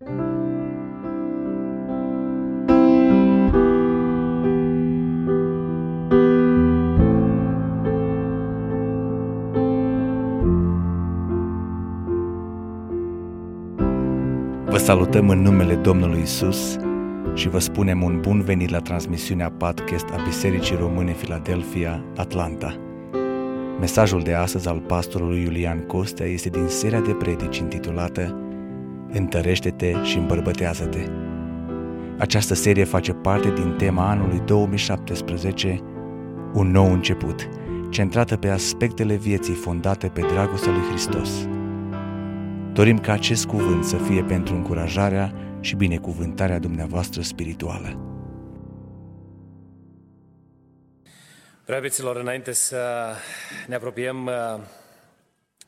Vă 0.00 0.06
salutăm 14.76 15.28
în 15.28 15.42
numele 15.42 15.74
Domnului 15.74 16.20
Isus 16.20 16.76
și 17.34 17.48
vă 17.48 17.58
spunem 17.58 18.02
un 18.02 18.20
bun 18.20 18.40
venit 18.40 18.68
la 18.68 18.78
transmisiunea 18.78 19.50
podcast 19.50 20.08
a 20.08 20.22
Bisericii 20.24 20.76
Române 20.76 21.12
Filadelfia, 21.12 22.04
Atlanta. 22.16 22.76
Mesajul 23.80 24.22
de 24.22 24.34
astăzi 24.34 24.68
al 24.68 24.80
pastorului 24.80 25.42
Iulian 25.42 25.86
Costea 25.86 26.26
este 26.26 26.48
din 26.48 26.66
seria 26.66 27.00
de 27.00 27.12
predici 27.12 27.58
intitulată 27.58 28.47
Întărește-te 29.12 30.02
și 30.02 30.16
îmbărbătează-te. 30.16 31.06
Această 32.18 32.54
serie 32.54 32.84
face 32.84 33.12
parte 33.12 33.50
din 33.50 33.74
tema 33.76 34.08
anului 34.08 34.40
2017, 34.40 35.80
Un 36.54 36.70
nou 36.70 36.92
început, 36.92 37.48
centrată 37.90 38.36
pe 38.36 38.48
aspectele 38.48 39.14
vieții 39.14 39.54
fondate 39.54 40.08
pe 40.08 40.20
dragostea 40.20 40.72
lui 40.72 40.82
Hristos. 40.88 41.48
Dorim 42.72 42.98
ca 42.98 43.12
acest 43.12 43.46
cuvânt 43.46 43.84
să 43.84 43.96
fie 43.96 44.22
pentru 44.22 44.54
încurajarea 44.54 45.32
și 45.60 45.76
binecuvântarea 45.76 46.58
dumneavoastră 46.58 47.22
spirituală. 47.22 48.02
Preabeților, 51.64 52.16
înainte 52.16 52.52
să 52.52 53.12
ne 53.66 53.74
apropiem 53.74 54.26
uh, 54.26 54.60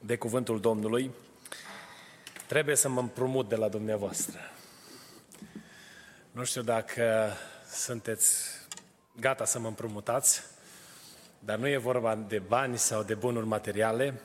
de 0.00 0.16
cuvântul 0.16 0.60
Domnului, 0.60 1.10
trebuie 2.50 2.76
să 2.76 2.88
mă 2.88 3.00
împrumut 3.00 3.48
de 3.48 3.56
la 3.56 3.68
dumneavoastră. 3.68 4.38
Nu 6.30 6.44
știu 6.44 6.62
dacă 6.62 7.32
sunteți 7.72 8.44
gata 9.20 9.44
să 9.44 9.58
mă 9.58 9.66
împrumutați, 9.66 10.42
dar 11.38 11.58
nu 11.58 11.68
e 11.68 11.76
vorba 11.76 12.14
de 12.14 12.38
bani 12.38 12.78
sau 12.78 13.02
de 13.02 13.14
bunuri 13.14 13.46
materiale, 13.46 14.20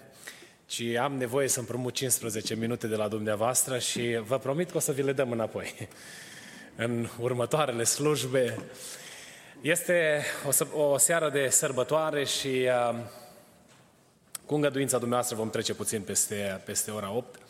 ci 0.66 0.82
am 0.82 1.14
nevoie 1.14 1.48
să 1.48 1.60
împrumut 1.60 1.94
15 1.94 2.56
minute 2.56 2.88
de 2.88 2.96
la 2.96 3.08
dumneavoastră 3.08 3.80
și 3.80 4.20
vă 4.24 4.38
promit 4.38 4.72
că 4.72 4.78
o 4.78 4.80
să 4.80 4.92
vi 4.92 5.02
le 5.02 5.14
dăm 5.14 5.32
înapoi. 5.32 5.88
În 6.86 7.08
următoarele 7.20 7.84
slujbe 7.84 8.58
este 9.62 10.24
o, 10.74 10.80
o 10.82 10.98
seară 10.98 11.30
de 11.30 11.50
sărbătoare 11.50 12.24
și 12.24 12.68
uh, 12.90 12.96
cu 14.46 14.56
îngăduința 14.56 14.98
dumneavoastră 14.98 15.38
vom 15.38 15.50
trece 15.50 15.74
puțin 15.74 16.02
peste, 16.02 16.62
peste 16.66 16.92
ora 16.92 17.12
8. 17.12 17.45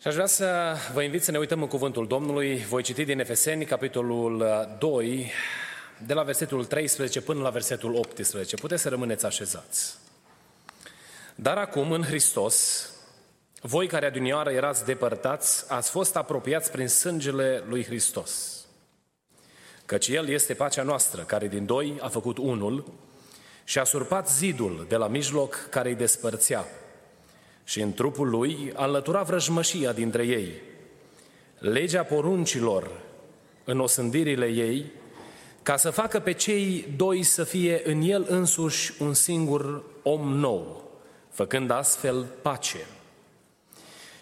Și 0.00 0.06
aș 0.08 0.14
vrea 0.14 0.26
să 0.26 0.76
vă 0.92 1.02
invit 1.02 1.22
să 1.22 1.30
ne 1.30 1.38
uităm 1.38 1.62
în 1.62 1.68
cuvântul 1.68 2.06
Domnului. 2.06 2.64
Voi 2.68 2.82
citi 2.82 3.04
din 3.04 3.20
Efeseni, 3.20 3.64
capitolul 3.64 4.46
2, 4.78 5.30
de 6.06 6.14
la 6.14 6.22
versetul 6.22 6.64
13 6.64 7.20
până 7.20 7.42
la 7.42 7.50
versetul 7.50 7.94
18. 7.94 8.56
Puteți 8.56 8.82
să 8.82 8.88
rămâneți 8.88 9.26
așezați. 9.26 9.96
Dar 11.34 11.56
acum, 11.56 11.92
în 11.92 12.02
Hristos, 12.02 12.88
voi 13.60 13.86
care 13.86 14.06
adunioară 14.06 14.50
erați 14.50 14.84
depărtați, 14.84 15.64
ați 15.72 15.90
fost 15.90 16.16
apropiați 16.16 16.70
prin 16.70 16.88
sângele 16.88 17.62
lui 17.68 17.84
Hristos. 17.84 18.64
Căci 19.86 20.08
El 20.08 20.28
este 20.28 20.54
pacea 20.54 20.82
noastră, 20.82 21.22
care 21.22 21.48
din 21.48 21.66
doi 21.66 21.98
a 22.00 22.08
făcut 22.08 22.38
unul 22.38 22.92
și 23.64 23.78
a 23.78 23.84
surpat 23.84 24.30
zidul 24.30 24.86
de 24.88 24.96
la 24.96 25.08
mijloc 25.08 25.66
care 25.70 25.88
îi 25.88 25.94
despărțea 25.94 26.64
și 27.66 27.80
în 27.80 27.92
trupul 27.92 28.28
lui 28.28 28.72
a 28.74 28.84
înlăturat 28.84 29.26
vrăjmășia 29.26 29.92
dintre 29.92 30.26
ei. 30.26 30.52
Legea 31.58 32.02
poruncilor 32.02 32.90
în 33.64 33.80
osândirile 33.80 34.46
ei, 34.46 34.84
ca 35.62 35.76
să 35.76 35.90
facă 35.90 36.18
pe 36.18 36.32
cei 36.32 36.88
doi 36.96 37.22
să 37.22 37.44
fie 37.44 37.80
în 37.84 38.02
el 38.02 38.26
însuși 38.28 38.92
un 38.98 39.14
singur 39.14 39.82
om 40.02 40.32
nou, 40.32 40.90
făcând 41.30 41.70
astfel 41.70 42.26
pace. 42.42 42.86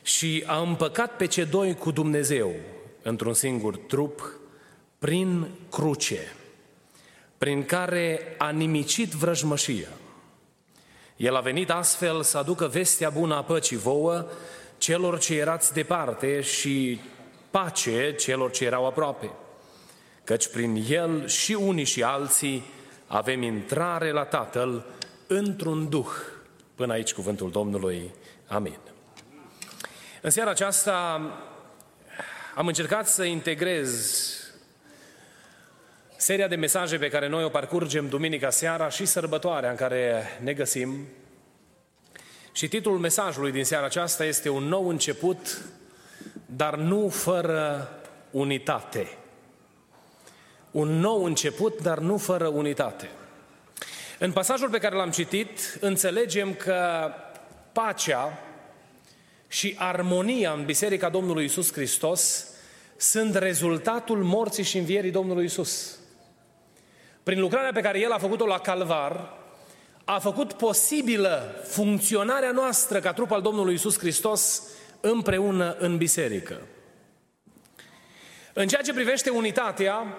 Și 0.03 0.43
a 0.47 0.61
împăcat 0.61 1.17
pe 1.17 1.27
cei 1.27 1.45
doi 1.45 1.75
cu 1.75 1.91
Dumnezeu 1.91 2.53
într-un 3.03 3.35
singur 3.35 3.77
trup, 3.77 4.39
prin 4.99 5.49
cruce, 5.71 6.33
prin 7.39 7.65
care 7.65 8.35
a 8.39 8.51
nimicit 8.51 9.11
vrăjmășia. 9.11 9.89
El 11.17 11.37
a 11.37 11.41
venit 11.41 11.71
astfel 11.71 12.23
să 12.23 12.39
aducă 12.39 12.67
vestea 12.67 13.11
bună 13.11 13.35
a 13.35 13.43
păcii 13.43 13.77
vouă 13.77 14.27
celor 14.79 15.19
ce 15.19 15.35
erați 15.39 15.73
departe 15.73 16.41
și 16.41 17.01
pace 17.51 18.15
celor 18.15 18.51
ce 18.51 18.65
erau 18.65 18.87
aproape. 18.87 19.31
Căci 20.25 20.49
prin 20.49 20.85
el 20.89 21.29
și 21.29 21.53
unii 21.53 21.85
și 21.85 22.03
alții 22.03 22.65
avem 23.07 23.43
intrare 23.43 24.11
la 24.11 24.25
Tatăl 24.25 24.85
într-un 25.27 25.89
duh. 25.89 26.11
Până 26.75 26.93
aici 26.93 27.13
cuvântul 27.13 27.51
Domnului. 27.51 28.15
Amin. 28.47 28.79
În 30.21 30.31
seara 30.31 30.51
aceasta 30.51 31.21
am 32.55 32.67
încercat 32.67 33.09
să 33.09 33.25
integrez 33.25 34.25
seria 36.25 36.49
de 36.49 36.57
mesaje 36.57 36.99
pe 36.99 37.09
care 37.09 37.29
noi 37.29 37.45
o 37.45 37.49
parcurgem 37.49 38.09
duminica 38.09 38.51
seara 38.51 38.89
și 38.89 39.05
sărbătoarea 39.05 39.71
în 39.71 39.77
care 39.77 40.23
ne 40.43 40.53
găsim. 40.53 41.07
Și 42.53 42.69
titlul 42.69 42.99
mesajului 42.99 43.53
din 43.53 43.65
seara 43.65 43.85
aceasta 43.85 44.25
este 44.25 44.49
Un 44.49 44.63
nou 44.63 44.89
început, 44.89 45.65
dar 46.47 46.77
nu 46.77 47.09
fără 47.09 47.89
unitate. 48.31 49.09
Un 50.71 50.89
nou 50.89 51.25
început, 51.25 51.83
dar 51.83 51.99
nu 51.99 52.17
fără 52.17 52.47
unitate. 52.47 53.11
În 54.19 54.33
pasajul 54.33 54.69
pe 54.69 54.79
care 54.79 54.97
l-am 54.97 55.11
citit, 55.11 55.79
înțelegem 55.81 56.55
că 56.55 57.11
pacea 57.73 58.39
și 59.49 59.75
armonia 59.79 60.53
în 60.53 60.65
Biserica 60.65 61.09
Domnului 61.09 61.45
Isus 61.45 61.73
Hristos 61.73 62.47
sunt 62.97 63.35
rezultatul 63.35 64.23
morții 64.23 64.65
și 64.65 64.79
învierii 64.79 65.11
Domnului 65.11 65.45
Isus. 65.45 65.99
Prin 67.25 67.41
lucrarea 67.41 67.73
pe 67.73 67.81
care 67.81 68.01
El 68.01 68.13
a 68.13 68.19
făcut-o 68.19 68.47
la 68.47 68.59
Calvar, 68.59 69.33
a 70.05 70.19
făcut 70.19 70.53
posibilă 70.53 71.63
funcționarea 71.67 72.51
noastră 72.51 73.01
ca 73.01 73.13
trup 73.13 73.31
al 73.31 73.43
Domnului 73.43 73.75
Isus 73.75 73.99
Hristos 73.99 74.63
împreună 75.01 75.77
în 75.79 75.97
biserică. 75.97 76.61
În 78.53 78.69
ceea 78.69 78.83
ce 78.83 78.93
privește 78.93 79.31
unitatea, 79.31 80.19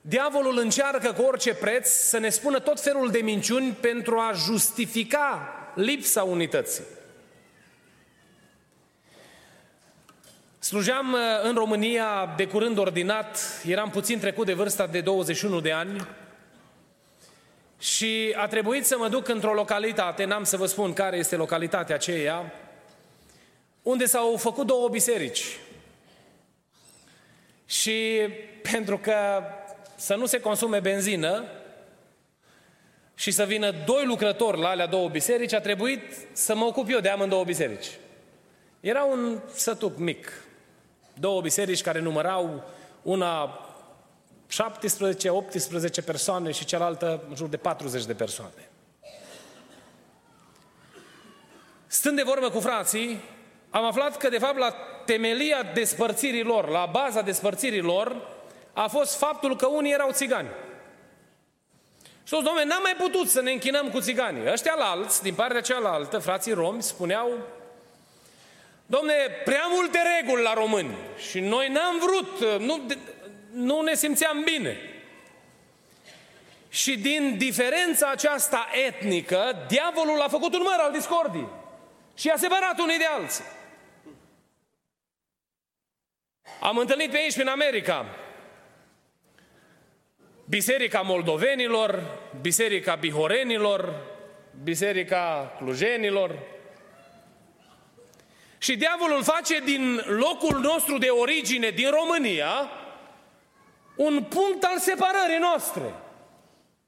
diavolul 0.00 0.58
încearcă 0.58 1.12
cu 1.12 1.22
orice 1.22 1.54
preț 1.54 1.88
să 1.88 2.18
ne 2.18 2.28
spună 2.28 2.58
tot 2.58 2.80
felul 2.80 3.10
de 3.10 3.18
minciuni 3.18 3.72
pentru 3.72 4.18
a 4.18 4.32
justifica 4.32 5.54
lipsa 5.74 6.22
unității. 6.22 6.84
Slujeam 10.70 11.12
uh, 11.12 11.18
în 11.42 11.54
România 11.54 12.34
de 12.36 12.46
curând 12.46 12.78
ordinat, 12.78 13.38
eram 13.66 13.90
puțin 13.90 14.18
trecut 14.18 14.46
de 14.46 14.52
vârsta 14.52 14.86
de 14.86 15.00
21 15.00 15.60
de 15.60 15.72
ani 15.72 16.06
și 17.78 18.34
a 18.36 18.46
trebuit 18.46 18.86
să 18.86 18.96
mă 18.98 19.08
duc 19.08 19.28
într-o 19.28 19.52
localitate, 19.52 20.24
n-am 20.24 20.44
să 20.44 20.56
vă 20.56 20.66
spun 20.66 20.92
care 20.92 21.16
este 21.16 21.36
localitatea 21.36 21.94
aceea, 21.94 22.52
unde 23.82 24.04
s-au 24.04 24.36
făcut 24.36 24.66
două 24.66 24.88
biserici. 24.88 25.58
Și 27.66 28.28
pentru 28.72 28.98
că 28.98 29.42
să 29.96 30.14
nu 30.14 30.26
se 30.26 30.40
consume 30.40 30.80
benzină 30.80 31.44
și 33.14 33.30
să 33.30 33.44
vină 33.44 33.70
doi 33.86 34.04
lucrători 34.04 34.60
la 34.60 34.68
alea 34.68 34.86
două 34.86 35.08
biserici, 35.08 35.54
a 35.54 35.60
trebuit 35.60 36.02
să 36.32 36.54
mă 36.54 36.64
ocup 36.64 36.90
eu 36.90 37.00
de 37.00 37.08
amândouă 37.08 37.44
biserici. 37.44 37.90
Era 38.80 39.02
un 39.02 39.40
sătuc 39.54 39.98
mic, 39.98 40.32
Două 41.20 41.40
biserici 41.40 41.82
care 41.82 42.00
numărau 42.00 42.64
una 43.02 43.60
17-18 46.02 46.04
persoane 46.04 46.50
și 46.50 46.64
cealaltă 46.64 47.22
în 47.28 47.34
jur 47.34 47.48
de 47.48 47.56
40 47.56 48.04
de 48.04 48.14
persoane. 48.14 48.70
Stând 51.86 52.16
de 52.16 52.22
vorbă 52.22 52.50
cu 52.50 52.60
frații, 52.60 53.20
am 53.70 53.84
aflat 53.84 54.16
că 54.16 54.28
de 54.28 54.38
fapt 54.38 54.58
la 54.58 54.74
temelia 55.04 55.62
despărțirii 55.74 56.44
lor, 56.44 56.68
la 56.68 56.88
baza 56.92 57.20
despărțirii 57.20 57.80
lor, 57.80 58.28
a 58.72 58.86
fost 58.86 59.16
faptul 59.16 59.56
că 59.56 59.66
unii 59.66 59.92
erau 59.92 60.10
țigani. 60.10 60.48
Și 62.22 62.30
toți, 62.30 62.44
domnule, 62.44 62.64
n-am 62.64 62.82
mai 62.82 62.96
putut 62.98 63.28
să 63.28 63.40
ne 63.40 63.50
închinăm 63.50 63.88
cu 63.90 64.00
țiganii. 64.00 64.50
Ăștia 64.52 64.74
la 64.78 64.84
alți, 64.84 65.22
din 65.22 65.34
partea 65.34 65.60
cealaltă, 65.60 66.18
frații 66.18 66.52
romi, 66.52 66.82
spuneau, 66.82 67.28
Domne, 68.90 69.14
prea 69.44 69.66
multe 69.70 69.98
reguli 70.18 70.42
la 70.42 70.52
români 70.52 70.96
și 71.30 71.40
noi 71.40 71.68
n-am 71.68 71.98
vrut, 71.98 72.60
nu, 72.60 72.86
nu 73.52 73.80
ne 73.80 73.94
simțeam 73.94 74.42
bine. 74.42 74.76
Și 76.68 76.98
din 76.98 77.38
diferența 77.38 78.10
aceasta 78.10 78.68
etnică, 78.88 79.64
diavolul 79.68 80.20
a 80.20 80.28
făcut 80.28 80.54
un 80.54 80.60
măr 80.62 80.76
al 80.78 80.92
discordii 80.92 81.48
și 82.14 82.28
a 82.28 82.36
separat 82.36 82.78
unii 82.78 82.98
de 82.98 83.04
alții. 83.04 83.44
Am 86.60 86.76
întâlnit 86.76 87.10
pe 87.10 87.16
aici, 87.16 87.34
prin 87.34 87.48
America, 87.48 88.06
Biserica 90.44 91.00
Moldovenilor, 91.00 92.18
Biserica 92.40 92.94
Bihorenilor, 92.94 94.06
Biserica 94.62 95.54
Clujenilor. 95.58 96.49
Și 98.62 98.76
diavolul 98.76 99.22
face 99.22 99.58
din 99.58 100.02
locul 100.06 100.60
nostru 100.60 100.98
de 100.98 101.08
origine, 101.08 101.70
din 101.70 101.90
România, 101.90 102.70
un 103.96 104.22
punct 104.22 104.64
al 104.64 104.78
separării 104.78 105.38
noastre. 105.40 105.94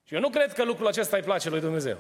Și 0.05 0.15
eu 0.15 0.21
nu 0.21 0.31
cred 0.31 0.53
că 0.53 0.65
lucrul 0.65 0.87
acesta 0.87 1.17
îi 1.17 1.23
place 1.23 1.49
lui 1.49 1.61
Dumnezeu. 1.61 1.99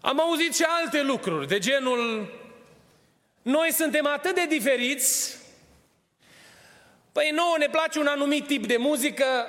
Am 0.00 0.20
auzit 0.20 0.54
și 0.54 0.62
alte 0.62 1.02
lucruri, 1.02 1.48
de 1.48 1.58
genul, 1.58 2.32
noi 3.42 3.72
suntem 3.72 4.06
atât 4.06 4.34
de 4.34 4.46
diferiți, 4.46 5.38
păi 7.12 7.30
nouă 7.30 7.54
ne 7.58 7.68
place 7.68 7.98
un 7.98 8.06
anumit 8.06 8.46
tip 8.46 8.66
de 8.66 8.76
muzică 8.76 9.46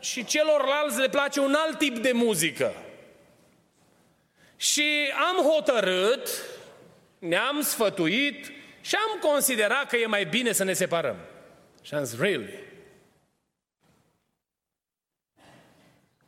și 0.00 0.24
celorlalți 0.24 0.98
le 0.98 1.08
place 1.08 1.40
un 1.40 1.54
alt 1.54 1.78
tip 1.78 1.98
de 1.98 2.12
muzică. 2.12 2.72
Și 4.60 5.12
am 5.28 5.44
hotărât, 5.44 6.28
ne-am 7.18 7.60
sfătuit 7.60 8.52
și 8.80 8.94
am 8.94 9.30
considerat 9.30 9.88
că 9.88 9.96
e 9.96 10.06
mai 10.06 10.24
bine 10.24 10.52
să 10.52 10.64
ne 10.64 10.72
separăm. 10.72 11.16
Și 11.82 11.94
am 11.94 12.04
zis, 12.04 12.18
really? 12.18 12.54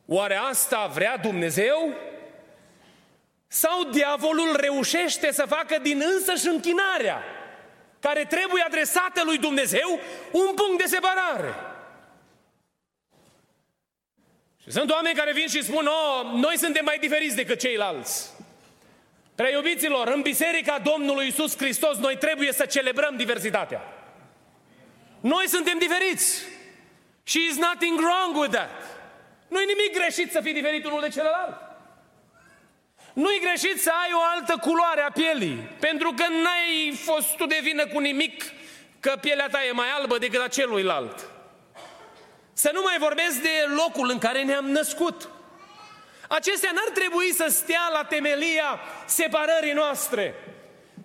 Oare 0.06 0.34
asta 0.34 0.86
vrea 0.86 1.16
Dumnezeu? 1.16 1.94
Sau 3.46 3.84
diavolul 3.84 4.56
reușește 4.56 5.32
să 5.32 5.44
facă 5.48 5.78
din 5.82 6.02
însăși 6.14 6.48
închinarea, 6.48 7.22
care 8.00 8.24
trebuie 8.24 8.62
adresată 8.62 9.22
lui 9.24 9.38
Dumnezeu, 9.38 9.98
un 10.32 10.54
punct 10.54 10.78
de 10.82 10.88
separare? 10.88 11.54
Și 14.62 14.70
sunt 14.70 14.90
oameni 14.90 15.16
care 15.16 15.32
vin 15.32 15.46
și 15.46 15.62
spun, 15.62 15.86
oh, 15.86 16.32
noi 16.32 16.58
suntem 16.58 16.84
mai 16.84 16.98
diferiți 16.98 17.36
decât 17.36 17.58
ceilalți. 17.58 18.30
Prea 19.34 19.50
iubiților, 19.50 20.08
în 20.08 20.20
Biserica 20.20 20.78
Domnului 20.78 21.26
Isus 21.26 21.56
Hristos, 21.56 21.96
noi 21.96 22.16
trebuie 22.16 22.52
să 22.52 22.66
celebrăm 22.66 23.16
diversitatea. 23.16 23.82
Noi 25.20 25.48
suntem 25.48 25.78
diferiți. 25.78 26.42
Și 27.22 27.46
is 27.50 27.56
nothing 27.56 27.98
wrong 27.98 28.36
with 28.36 28.54
that. 28.54 28.70
Nu-i 29.48 29.64
nimic 29.64 29.94
greșit 29.94 30.30
să 30.30 30.40
fii 30.40 30.52
diferit 30.52 30.84
unul 30.84 31.00
de 31.00 31.08
celălalt. 31.08 31.56
Nu-i 33.12 33.40
greșit 33.40 33.80
să 33.80 33.90
ai 34.02 34.10
o 34.12 34.20
altă 34.34 34.56
culoare 34.60 35.00
a 35.00 35.10
pielii, 35.10 35.68
pentru 35.80 36.12
că 36.16 36.24
n-ai 36.28 36.92
fost 37.04 37.36
tu 37.36 37.46
de 37.46 37.58
vină 37.62 37.86
cu 37.86 37.98
nimic 37.98 38.44
că 39.00 39.18
pielea 39.20 39.48
ta 39.48 39.64
e 39.64 39.72
mai 39.72 39.90
albă 39.90 40.18
decât 40.18 40.40
a 40.40 40.48
celuilalt. 40.48 41.29
Să 42.62 42.70
nu 42.72 42.80
mai 42.82 42.96
vorbesc 42.98 43.36
de 43.40 43.66
locul 43.76 44.10
în 44.10 44.18
care 44.18 44.42
ne-am 44.42 44.64
născut. 44.70 45.28
Acestea 46.28 46.70
n-ar 46.74 46.90
trebui 46.94 47.32
să 47.32 47.46
stea 47.48 47.88
la 47.92 48.04
temelia 48.04 48.80
separării 49.06 49.72
noastre. 49.72 50.34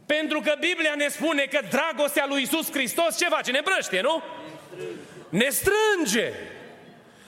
Pentru 0.05 0.39
că 0.39 0.55
Biblia 0.59 0.93
ne 0.95 1.07
spune 1.07 1.43
că 1.43 1.59
dragostea 1.69 2.25
lui 2.27 2.41
Isus 2.41 2.71
Hristos 2.71 3.17
ce 3.17 3.25
face? 3.25 3.51
Ne 3.51 3.61
brăște, 3.63 4.01
nu? 4.01 4.23
Ne 5.29 5.49
strânge. 5.49 6.33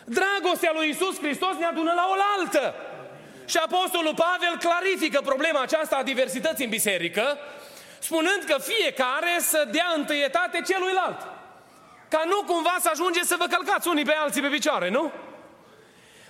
Dragostea 0.06 0.72
lui 0.74 0.90
Isus 0.90 1.18
Hristos 1.20 1.56
ne 1.60 1.66
adună 1.66 1.94
la 1.96 2.06
oaltă. 2.10 2.76
Și 3.46 3.58
Apostolul 3.58 4.14
Pavel 4.14 4.58
clarifică 4.60 5.22
problema 5.22 5.62
aceasta 5.62 5.96
a 5.96 6.04
diversității 6.04 6.64
în 6.64 6.70
biserică, 6.70 7.38
spunând 8.00 8.44
că 8.48 8.58
fiecare 8.60 9.38
să 9.40 9.68
dea 9.72 9.94
întâietate 9.96 10.62
celuilalt. 10.68 11.37
Ca 12.10 12.24
nu 12.26 12.54
cumva 12.54 12.76
să 12.80 12.90
ajunge 12.92 13.24
să 13.24 13.36
vă 13.40 13.46
călcați 13.46 13.88
unii 13.88 14.06
pe 14.06 14.14
alții 14.14 14.42
pe 14.42 14.48
picioare, 14.48 14.90
nu? 14.90 15.12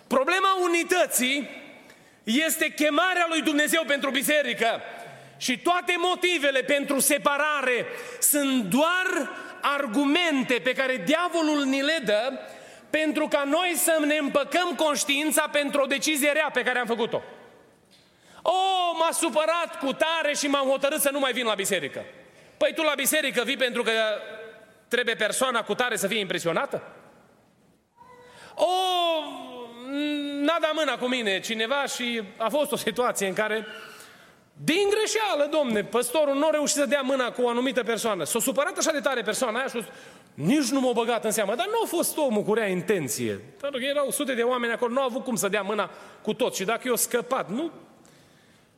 Problema 0.08 0.58
unității 0.62 1.50
este 2.24 2.70
chemarea 2.70 3.26
lui 3.30 3.42
Dumnezeu 3.42 3.84
pentru 3.88 4.10
biserică. 4.10 4.82
Și 5.38 5.60
toate 5.60 5.96
motivele 5.98 6.62
pentru 6.62 7.00
separare 7.00 7.86
sunt 8.20 8.64
doar 8.64 9.30
argumente 9.62 10.54
pe 10.64 10.74
care 10.74 11.04
diavolul 11.06 11.64
ni 11.64 11.82
le 11.82 12.02
dă 12.06 12.40
pentru 12.90 13.28
ca 13.28 13.44
noi 13.44 13.74
să 13.76 13.98
ne 14.06 14.16
împăcăm 14.16 14.76
conștiința 14.76 15.50
pentru 15.52 15.82
o 15.82 15.86
decizie 15.86 16.32
rea 16.32 16.50
pe 16.54 16.64
care 16.64 16.80
am 16.80 16.86
făcut-o. 16.86 17.22
O, 18.42 18.52
m-a 19.00 19.12
supărat 19.12 19.80
cu 19.80 19.94
tare 19.94 20.34
și 20.34 20.48
m-am 20.48 20.68
hotărât 20.68 21.02
să 21.02 21.10
nu 21.12 21.20
mai 21.20 21.32
vin 21.32 21.46
la 21.46 21.54
biserică. 21.54 22.06
Păi 22.58 22.74
tu 22.76 22.82
la 22.82 22.94
biserică 22.96 23.44
vii 23.44 23.58
pentru 23.58 23.84
că 23.84 23.92
trebuie 24.88 25.16
persoana 25.16 25.64
cu 25.64 25.74
tare 25.74 25.96
să 25.96 26.08
fie 26.08 26.20
impresionată? 26.20 26.82
O, 28.56 28.66
n-a 30.42 30.58
dat 30.62 30.74
mâna 30.74 30.98
cu 30.98 31.08
mine 31.08 31.40
cineva 31.40 31.86
și 31.86 32.22
a 32.38 32.50
fost 32.50 32.72
o 32.72 32.76
situație 32.76 33.28
în 33.28 33.34
care 33.34 33.66
din 34.64 34.90
greșeală, 34.90 35.48
domne, 35.52 35.84
păstorul 35.84 36.36
nu 36.36 36.48
a 36.48 36.50
reușit 36.50 36.76
să 36.76 36.86
dea 36.86 37.02
mâna 37.02 37.32
cu 37.32 37.42
o 37.42 37.50
anumită 37.50 37.84
persoană. 37.84 38.24
S-a 38.24 38.40
supărat 38.40 38.78
așa 38.78 38.92
de 38.92 39.00
tare 39.00 39.22
persoana 39.22 39.58
aia 39.58 39.68
și 39.68 39.78
a 39.78 39.80
spus, 39.82 39.94
nici 40.34 40.70
nu 40.70 40.80
m-a 40.80 40.92
băgat 40.92 41.26
în 41.26 41.32
seamă. 41.32 41.56
Dar 41.56 41.66
nu 41.66 41.82
a 41.84 41.86
fost 41.88 42.18
omul 42.18 42.44
cu 42.44 42.54
rea 42.54 42.68
intenție. 42.68 43.42
Pentru 43.62 43.80
că 43.80 43.86
erau 43.86 44.12
sute 44.12 44.34
de 44.34 44.42
oameni 44.42 44.74
acolo, 44.74 44.94
nu 44.94 45.00
au 45.00 45.06
avut 45.06 45.24
cum 45.24 45.36
să 45.36 45.48
dea 45.48 45.62
mâna 45.62 45.90
cu 46.22 46.34
tot. 46.34 46.56
Și 46.56 46.64
dacă 46.64 46.82
eu 46.88 46.96
scăpat, 46.96 47.50
nu? 47.50 47.72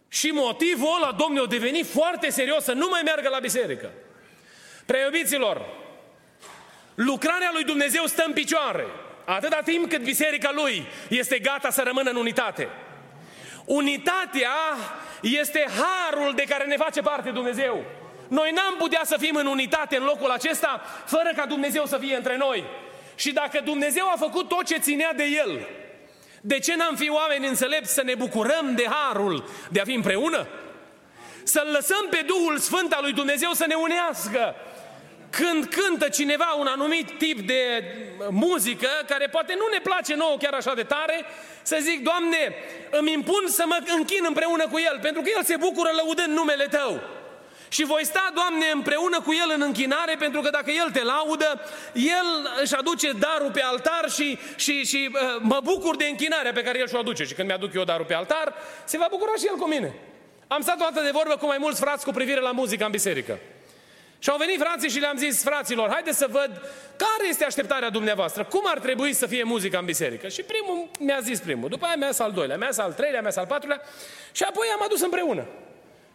Și 0.07 0.27
motivul 0.27 0.95
ăla, 1.01 1.11
domnul, 1.11 1.43
a 1.43 1.47
devenit 1.47 1.85
foarte 1.85 2.29
serios 2.29 2.63
să 2.63 2.71
nu 2.71 2.87
mai 2.89 3.01
meargă 3.03 3.29
la 3.29 3.39
biserică. 3.39 3.91
Preiubiților, 4.85 5.61
lucrarea 7.05 7.49
lui 7.53 7.63
Dumnezeu 7.63 8.05
stă 8.05 8.23
în 8.25 8.33
picioare. 8.33 8.85
Atâta 9.25 9.59
timp 9.65 9.89
cât 9.89 10.01
biserica 10.01 10.51
lui 10.53 10.85
este 11.09 11.39
gata 11.39 11.69
să 11.69 11.81
rămână 11.85 12.09
în 12.09 12.15
unitate. 12.15 12.69
Unitatea 13.65 14.55
este 15.21 15.65
harul 15.77 16.33
de 16.35 16.43
care 16.43 16.65
ne 16.65 16.75
face 16.75 17.01
parte 17.01 17.29
Dumnezeu. 17.29 17.83
Noi 18.27 18.51
n-am 18.51 18.75
putea 18.77 19.01
să 19.03 19.17
fim 19.19 19.35
în 19.35 19.45
unitate 19.45 19.97
în 19.97 20.03
locul 20.03 20.29
acesta 20.29 20.81
fără 21.05 21.31
ca 21.35 21.45
Dumnezeu 21.45 21.85
să 21.85 21.97
fie 21.97 22.15
între 22.15 22.37
noi. 22.37 22.63
Și 23.15 23.31
dacă 23.31 23.61
Dumnezeu 23.63 24.05
a 24.07 24.17
făcut 24.17 24.47
tot 24.47 24.65
ce 24.65 24.77
ținea 24.77 25.13
de 25.13 25.23
El, 25.23 25.67
de 26.41 26.59
ce 26.59 26.75
n-am 26.75 26.95
fi 26.95 27.09
oameni 27.09 27.47
înțelepți 27.47 27.93
să 27.93 28.03
ne 28.03 28.15
bucurăm 28.15 28.75
de 28.75 28.85
harul 28.89 29.49
de 29.69 29.79
a 29.79 29.83
fi 29.83 29.93
împreună? 29.93 30.47
Să-L 31.43 31.69
lăsăm 31.71 32.07
pe 32.09 32.23
Duhul 32.25 32.57
Sfânt 32.57 32.93
al 32.93 33.01
lui 33.01 33.13
Dumnezeu 33.13 33.51
să 33.51 33.65
ne 33.67 33.75
unească. 33.75 34.55
Când 35.29 35.65
cântă 35.65 36.09
cineva 36.09 36.55
un 36.59 36.67
anumit 36.67 37.17
tip 37.17 37.39
de 37.39 37.83
muzică, 38.29 38.89
care 39.07 39.27
poate 39.27 39.53
nu 39.57 39.67
ne 39.71 39.79
place 39.83 40.15
nouă 40.15 40.37
chiar 40.37 40.53
așa 40.53 40.73
de 40.73 40.83
tare, 40.83 41.25
să 41.61 41.77
zic, 41.81 42.03
Doamne, 42.03 42.53
îmi 42.89 43.11
impun 43.11 43.43
să 43.47 43.63
mă 43.67 43.77
închin 43.97 44.23
împreună 44.27 44.67
cu 44.67 44.79
El, 44.79 44.99
pentru 45.01 45.21
că 45.21 45.29
El 45.37 45.43
se 45.43 45.55
bucură 45.55 45.89
lăudând 45.95 46.37
numele 46.37 46.65
Tău. 46.65 47.01
Și 47.69 47.83
voi 47.83 48.05
sta, 48.05 48.31
Doamne, 48.33 48.65
împreună 48.73 49.21
cu 49.21 49.33
El 49.33 49.51
în 49.55 49.61
închinare, 49.61 50.15
pentru 50.19 50.41
că 50.41 50.49
dacă 50.49 50.71
El 50.71 50.91
te 50.91 51.03
laudă, 51.03 51.61
El 51.93 52.27
își 52.61 52.75
aduce 52.75 53.11
darul 53.11 53.51
pe 53.51 53.61
altar 53.61 54.09
și, 54.09 54.37
și, 54.55 54.85
și 54.85 55.09
uh, 55.13 55.19
mă 55.39 55.59
bucur 55.63 55.95
de 55.95 56.05
închinarea 56.05 56.51
pe 56.51 56.63
care 56.63 56.79
El 56.79 56.87
și-o 56.87 56.99
aduce. 56.99 57.23
Și 57.23 57.33
când 57.33 57.47
mi-aduc 57.47 57.73
eu 57.73 57.83
darul 57.83 58.05
pe 58.05 58.13
altar, 58.13 58.53
se 58.83 58.97
va 58.97 59.07
bucura 59.09 59.31
și 59.37 59.45
El 59.45 59.55
cu 59.55 59.67
mine. 59.67 59.93
Am 60.47 60.61
stat 60.61 60.75
o 60.75 60.83
dată 60.89 61.01
de 61.01 61.09
vorbă 61.13 61.35
cu 61.35 61.45
mai 61.45 61.57
mulți 61.59 61.79
frați 61.79 62.05
cu 62.05 62.11
privire 62.11 62.39
la 62.39 62.51
muzica 62.51 62.85
în 62.85 62.91
biserică. 62.91 63.39
Și 64.19 64.29
au 64.29 64.37
venit 64.37 64.59
frații 64.59 64.89
și 64.89 64.99
le-am 64.99 65.17
zis, 65.17 65.43
fraților, 65.43 65.89
haideți 65.89 66.17
să 66.17 66.27
văd 66.31 66.51
care 66.95 67.29
este 67.29 67.45
așteptarea 67.45 67.89
dumneavoastră, 67.89 68.43
cum 68.43 68.61
ar 68.65 68.79
trebui 68.79 69.13
să 69.13 69.25
fie 69.25 69.43
muzica 69.43 69.77
în 69.77 69.85
biserică. 69.85 70.27
Și 70.27 70.43
primul 70.43 70.89
mi-a 70.99 71.19
zis 71.19 71.39
primul, 71.39 71.69
după 71.69 71.85
aia 71.85 71.95
mi-a 71.95 72.09
zis 72.09 72.19
al 72.19 72.31
doilea, 72.31 72.57
mi-a 72.57 72.69
zis 72.69 72.79
al 72.79 72.93
treilea, 72.93 73.21
mi-a 73.21 73.29
zis 73.29 73.39
al 73.39 73.45
patrulea 73.45 73.81
și 74.31 74.43
apoi 74.43 74.67
am 74.73 74.81
adus 74.83 75.01
împreună. 75.01 75.45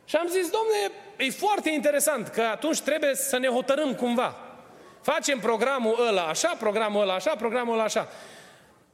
Și 0.04 0.16
am 0.16 0.28
zis, 0.28 0.50
domne, 0.50 0.90
e 1.16 1.30
foarte 1.30 1.70
interesant 1.70 2.28
că 2.28 2.42
atunci 2.42 2.80
trebuie 2.80 3.14
să 3.14 3.38
ne 3.38 3.48
hotărâm 3.48 3.94
cumva. 3.94 4.36
Facem 5.02 5.38
programul 5.38 6.06
ăla 6.08 6.22
așa, 6.22 6.56
programul 6.58 7.02
ăla 7.02 7.14
așa, 7.14 7.30
programul 7.30 7.74
ăla 7.74 7.82
așa. 7.82 8.08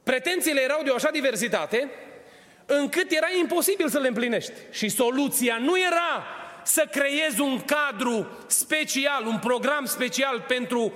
Pretențiile 0.03 0.61
erau 0.61 0.83
de 0.83 0.89
o 0.89 0.95
așa 0.95 1.09
diversitate, 1.11 1.89
încât 2.65 3.11
era 3.11 3.27
imposibil 3.39 3.89
să 3.89 3.99
le 3.99 4.07
împlinești. 4.07 4.51
Și 4.71 4.89
soluția 4.89 5.57
nu 5.57 5.79
era 5.79 6.25
să 6.63 6.87
creezi 6.91 7.41
un 7.41 7.61
cadru 7.61 8.27
special, 8.47 9.25
un 9.25 9.39
program 9.39 9.85
special 9.85 10.43
pentru 10.47 10.93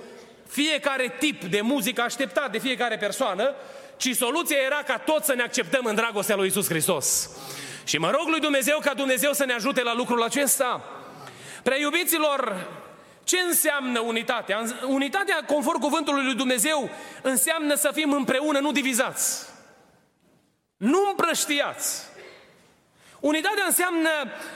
fiecare 0.48 1.14
tip 1.18 1.44
de 1.44 1.60
muzică 1.60 2.02
așteptat 2.02 2.52
de 2.52 2.58
fiecare 2.58 2.96
persoană, 2.96 3.54
ci 3.96 4.16
soluția 4.16 4.56
era 4.56 4.82
ca 4.86 4.98
toți 4.98 5.26
să 5.26 5.34
ne 5.34 5.42
acceptăm 5.42 5.84
în 5.84 5.94
dragostea 5.94 6.36
lui 6.36 6.46
Isus 6.46 6.68
Hristos. 6.68 7.30
Și 7.84 7.98
mă 7.98 8.10
rog 8.10 8.28
lui 8.28 8.40
Dumnezeu 8.40 8.78
ca 8.78 8.94
Dumnezeu 8.94 9.32
să 9.32 9.44
ne 9.44 9.52
ajute 9.52 9.82
la 9.82 9.94
lucrul 9.94 10.22
acesta. 10.22 10.84
Prea 11.62 11.78
iubiților, 11.78 12.66
ce 13.24 13.38
înseamnă 13.40 14.00
unitatea? 14.00 14.64
Unitatea, 14.86 15.44
conform 15.46 15.80
cuvântului 15.80 16.24
lui 16.24 16.34
Dumnezeu, 16.34 16.90
înseamnă 17.22 17.74
să 17.74 17.90
fim 17.94 18.12
împreună, 18.12 18.58
nu 18.58 18.72
divizați. 18.72 19.46
Nu 20.76 20.98
împrăștiați. 21.08 22.02
Unitatea 23.20 23.64
înseamnă 23.66 24.10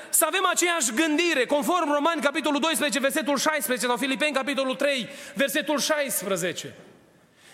să 0.08 0.24
avem 0.24 0.46
aceeași 0.46 0.94
gândire, 0.94 1.46
conform 1.46 1.92
Romani, 1.92 2.22
capitolul 2.22 2.60
12, 2.60 2.98
versetul 2.98 3.38
16, 3.38 3.86
sau 3.86 3.96
Filipeni, 3.96 4.34
capitolul 4.34 4.74
3, 4.74 5.08
versetul 5.34 5.78
16. 5.78 6.74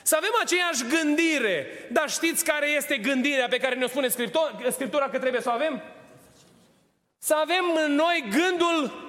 Să 0.03 0.17
avem 0.17 0.31
aceeași 0.43 0.85
gândire. 0.89 1.67
Dar 1.93 2.11
știți 2.11 2.45
care 2.45 2.69
este 2.71 2.97
gândirea 2.97 3.49
pe 3.49 3.59
care 3.59 3.75
ne-o 3.75 3.89
spune 3.89 4.09
Scriptura 4.71 5.09
că 5.09 5.19
trebuie 5.19 5.41
să 5.41 5.49
o 5.49 5.53
avem? 5.53 5.83
Să 7.19 7.35
avem 7.35 7.65
în 7.85 7.95
noi 7.95 8.25
gândul 8.31 9.05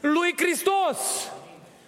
lui 0.00 0.34
Hristos. 0.36 1.30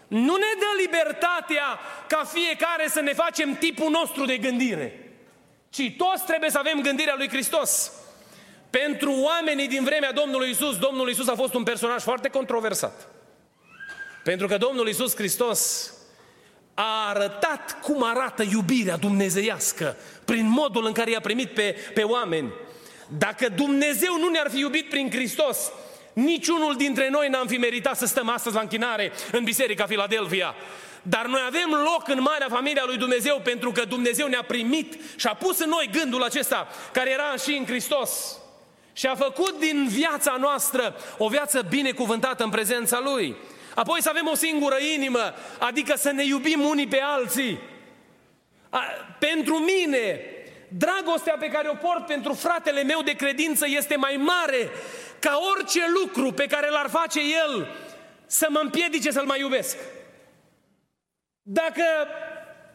Nu 0.08 0.36
ne 0.36 0.52
dă 0.58 0.66
libertatea 0.80 1.78
ca 2.08 2.24
fiecare 2.24 2.88
să 2.88 3.00
ne 3.00 3.12
facem 3.12 3.54
tipul 3.54 3.90
nostru 3.90 4.24
de 4.24 4.36
gândire, 4.36 5.14
ci 5.70 5.94
toți 5.96 6.24
trebuie 6.26 6.50
să 6.50 6.58
avem 6.58 6.80
gândirea 6.80 7.14
lui 7.16 7.28
Hristos. 7.28 7.92
Pentru 8.82 9.12
oamenii 9.12 9.68
din 9.68 9.84
vremea 9.84 10.12
Domnului 10.12 10.50
Isus, 10.50 10.78
Domnul 10.78 11.08
Isus 11.08 11.28
a 11.28 11.34
fost 11.34 11.54
un 11.54 11.62
personaj 11.62 12.02
foarte 12.02 12.28
controversat. 12.28 13.08
Pentru 14.24 14.46
că 14.46 14.56
Domnul 14.56 14.88
Isus 14.88 15.14
Hristos 15.16 15.92
a 16.74 17.08
arătat 17.08 17.80
cum 17.80 18.02
arată 18.02 18.42
iubirea 18.42 18.96
dumnezeiască 18.96 19.96
prin 20.24 20.48
modul 20.48 20.86
în 20.86 20.92
care 20.92 21.10
i-a 21.10 21.20
primit 21.20 21.50
pe, 21.50 21.76
pe 21.94 22.02
oameni. 22.02 22.52
Dacă 23.18 23.48
Dumnezeu 23.48 24.18
nu 24.18 24.28
ne-ar 24.28 24.50
fi 24.50 24.58
iubit 24.58 24.88
prin 24.88 25.10
Hristos, 25.10 25.72
niciunul 26.12 26.76
dintre 26.76 27.08
noi 27.08 27.28
n-am 27.28 27.46
fi 27.46 27.56
meritat 27.56 27.96
să 27.96 28.06
stăm 28.06 28.28
astăzi 28.28 28.54
la 28.54 28.60
închinare 28.60 29.12
în 29.32 29.44
Biserica 29.44 29.86
Filadelfia. 29.86 30.54
Dar 31.02 31.26
noi 31.26 31.40
avem 31.46 31.70
loc 31.70 32.08
în 32.08 32.20
marea 32.20 32.48
familia 32.48 32.82
lui 32.86 32.96
Dumnezeu 32.96 33.40
pentru 33.44 33.72
că 33.72 33.84
Dumnezeu 33.84 34.26
ne-a 34.26 34.44
primit 34.46 34.98
și 35.16 35.26
a 35.26 35.34
pus 35.34 35.58
în 35.58 35.68
noi 35.68 35.90
gândul 35.92 36.22
acesta 36.22 36.68
care 36.92 37.10
era 37.10 37.36
și 37.36 37.56
în 37.56 37.66
Hristos. 37.66 38.38
Și 38.96 39.06
a 39.06 39.14
făcut 39.14 39.58
din 39.58 39.86
viața 39.88 40.36
noastră 40.40 40.96
o 41.18 41.28
viață 41.28 41.62
binecuvântată 41.68 42.44
în 42.44 42.50
prezența 42.50 43.00
Lui. 43.00 43.36
Apoi 43.74 44.02
să 44.02 44.08
avem 44.08 44.28
o 44.28 44.34
singură 44.34 44.76
inimă, 44.94 45.34
adică 45.58 45.96
să 45.96 46.10
ne 46.10 46.24
iubim 46.24 46.60
unii 46.60 46.86
pe 46.86 47.00
alții. 47.02 47.60
A, 48.70 48.80
pentru 49.18 49.56
mine, 49.56 50.20
dragostea 50.68 51.36
pe 51.38 51.46
care 51.46 51.68
o 51.68 51.74
port 51.74 52.06
pentru 52.06 52.32
fratele 52.32 52.82
meu 52.82 53.02
de 53.02 53.12
credință 53.12 53.66
este 53.68 53.96
mai 53.96 54.16
mare 54.16 54.70
ca 55.18 55.38
orice 55.54 55.80
lucru 56.02 56.32
pe 56.32 56.46
care 56.46 56.70
l-ar 56.70 56.88
face 56.88 57.20
el 57.20 57.68
să 58.26 58.46
mă 58.50 58.60
împiedice 58.62 59.10
să-l 59.10 59.24
mai 59.24 59.40
iubesc. 59.40 59.76
Dacă 61.42 61.84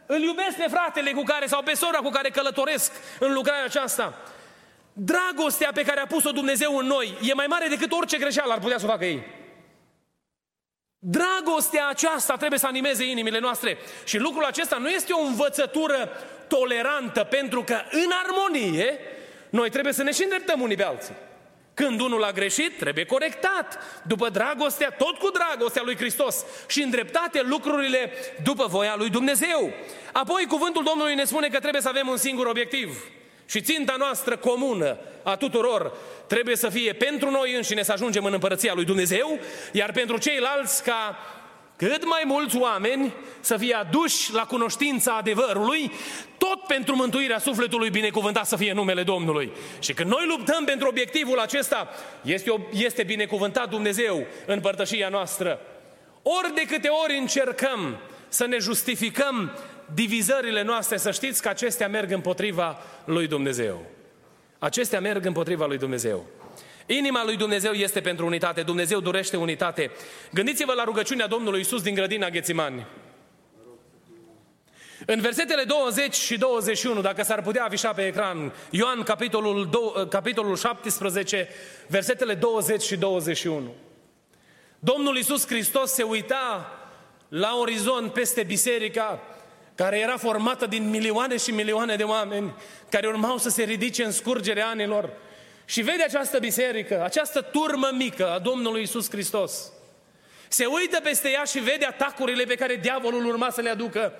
îl 0.06 0.22
iubesc 0.22 0.56
pe 0.56 0.66
fratele 0.70 1.12
cu 1.12 1.22
care 1.22 1.46
sau 1.46 1.62
pe 1.62 1.74
sora 1.74 1.98
cu 1.98 2.08
care 2.08 2.30
călătoresc 2.30 2.92
în 3.18 3.32
lucrarea 3.32 3.64
aceasta, 3.64 4.18
dragostea 4.92 5.70
pe 5.74 5.82
care 5.82 6.00
a 6.00 6.06
pus-o 6.06 6.30
Dumnezeu 6.30 6.76
în 6.76 6.86
noi 6.86 7.18
e 7.22 7.34
mai 7.34 7.46
mare 7.46 7.66
decât 7.68 7.92
orice 7.92 8.18
greșeală 8.18 8.52
ar 8.52 8.58
putea 8.58 8.78
să 8.78 8.84
o 8.84 8.88
facă 8.88 9.04
ei. 9.04 9.22
Dragostea 10.98 11.88
aceasta 11.88 12.36
trebuie 12.36 12.58
să 12.58 12.66
animeze 12.66 13.04
inimile 13.04 13.38
noastre. 13.38 13.78
Și 14.04 14.18
lucrul 14.18 14.44
acesta 14.44 14.76
nu 14.76 14.88
este 14.88 15.12
o 15.12 15.20
învățătură 15.20 16.10
tolerantă, 16.48 17.24
pentru 17.24 17.62
că 17.62 17.80
în 17.90 18.10
armonie 18.24 18.98
noi 19.50 19.70
trebuie 19.70 19.92
să 19.92 20.02
ne 20.02 20.12
și 20.12 20.22
îndreptăm 20.22 20.60
unii 20.60 20.76
pe 20.76 20.84
alții. 20.84 21.14
Când 21.74 22.00
unul 22.00 22.24
a 22.24 22.32
greșit, 22.32 22.78
trebuie 22.78 23.04
corectat, 23.04 23.78
după 24.06 24.28
dragostea, 24.28 24.90
tot 24.90 25.18
cu 25.18 25.30
dragostea 25.30 25.82
lui 25.84 25.96
Hristos 25.96 26.44
și 26.68 26.82
îndreptate 26.82 27.42
lucrurile 27.42 28.12
după 28.42 28.66
voia 28.66 28.94
lui 28.96 29.10
Dumnezeu. 29.10 29.72
Apoi 30.12 30.46
cuvântul 30.48 30.84
Domnului 30.84 31.14
ne 31.14 31.24
spune 31.24 31.48
că 31.48 31.58
trebuie 31.58 31.82
să 31.82 31.88
avem 31.88 32.08
un 32.08 32.16
singur 32.16 32.46
obiectiv. 32.46 33.04
Și 33.50 33.60
ținta 33.60 33.94
noastră 33.98 34.36
comună 34.36 34.98
a 35.22 35.36
tuturor 35.36 35.92
trebuie 36.26 36.56
să 36.56 36.68
fie 36.68 36.92
pentru 36.92 37.30
noi 37.30 37.54
înșine 37.54 37.82
să 37.82 37.92
ajungem 37.92 38.24
în 38.24 38.32
împărăția 38.32 38.74
lui 38.74 38.84
Dumnezeu, 38.84 39.38
iar 39.72 39.92
pentru 39.92 40.18
ceilalți 40.18 40.82
ca 40.82 41.18
cât 41.76 42.04
mai 42.04 42.22
mulți 42.24 42.56
oameni 42.56 43.12
să 43.40 43.56
fie 43.56 43.74
aduși 43.74 44.32
la 44.32 44.42
cunoștința 44.42 45.16
adevărului, 45.16 45.92
tot 46.38 46.60
pentru 46.66 46.96
mântuirea 46.96 47.38
sufletului 47.38 47.90
binecuvântat 47.90 48.46
să 48.46 48.56
fie 48.56 48.72
numele 48.72 49.02
Domnului. 49.02 49.52
Și 49.78 49.92
când 49.92 50.10
noi 50.10 50.24
luptăm 50.26 50.64
pentru 50.64 50.88
obiectivul 50.88 51.38
acesta, 51.38 51.88
este, 52.22 52.66
este 52.72 53.02
binecuvântat 53.02 53.68
Dumnezeu 53.68 54.26
în 54.46 54.60
părtășia 54.60 55.08
noastră. 55.08 55.60
Ori 56.22 56.54
de 56.54 56.62
câte 56.62 56.88
ori 56.88 57.18
încercăm 57.18 57.96
să 58.28 58.46
ne 58.46 58.58
justificăm 58.58 59.50
divizările 59.94 60.62
noastre, 60.62 60.96
să 60.96 61.10
știți 61.10 61.42
că 61.42 61.48
acestea 61.48 61.88
merg 61.88 62.10
împotriva 62.10 62.78
lui 63.04 63.26
Dumnezeu. 63.26 63.86
Acestea 64.58 65.00
merg 65.00 65.24
împotriva 65.24 65.66
lui 65.66 65.78
Dumnezeu. 65.78 66.26
Inima 66.86 67.24
lui 67.24 67.36
Dumnezeu 67.36 67.72
este 67.72 68.00
pentru 68.00 68.26
unitate. 68.26 68.62
Dumnezeu 68.62 69.00
dorește 69.00 69.36
unitate. 69.36 69.90
Gândiți-vă 70.32 70.72
la 70.72 70.84
rugăciunea 70.84 71.26
Domnului 71.26 71.60
Isus 71.60 71.82
din 71.82 71.94
grădina 71.94 72.28
Ghețimani. 72.28 72.86
În 75.06 75.20
versetele 75.20 75.64
20 75.64 76.14
și 76.14 76.38
21, 76.38 77.00
dacă 77.00 77.22
s-ar 77.22 77.42
putea 77.42 77.64
afișa 77.64 77.92
pe 77.92 78.06
ecran, 78.06 78.52
Ioan 78.70 79.02
capitolul, 79.02 79.68
capitolul 80.08 80.56
17, 80.56 81.48
versetele 81.88 82.34
20 82.34 82.82
și 82.82 82.96
21. 82.96 83.74
Domnul 84.78 85.16
Isus 85.16 85.46
Hristos 85.46 85.92
se 85.92 86.02
uita 86.02 86.72
la 87.28 87.56
orizont 87.60 88.12
peste 88.12 88.42
biserica 88.42 89.22
care 89.82 89.98
era 89.98 90.16
formată 90.16 90.66
din 90.66 90.90
milioane 90.90 91.36
și 91.36 91.50
milioane 91.50 91.96
de 91.96 92.02
oameni 92.02 92.54
care 92.90 93.06
urmau 93.06 93.38
să 93.38 93.48
se 93.48 93.62
ridice 93.62 94.04
în 94.04 94.12
scurgerea 94.12 94.66
anilor 94.68 95.10
și 95.64 95.82
vede 95.82 96.02
această 96.02 96.38
biserică, 96.38 97.02
această 97.04 97.40
turmă 97.40 97.90
mică 97.92 98.30
a 98.30 98.38
Domnului 98.38 98.82
Isus 98.82 99.10
Hristos. 99.10 99.72
Se 100.48 100.64
uită 100.64 101.00
peste 101.02 101.30
ea 101.30 101.44
și 101.44 101.58
vede 101.58 101.84
atacurile 101.84 102.44
pe 102.44 102.54
care 102.54 102.76
diavolul 102.76 103.26
urma 103.26 103.50
să 103.50 103.60
le 103.60 103.70
aducă. 103.70 104.12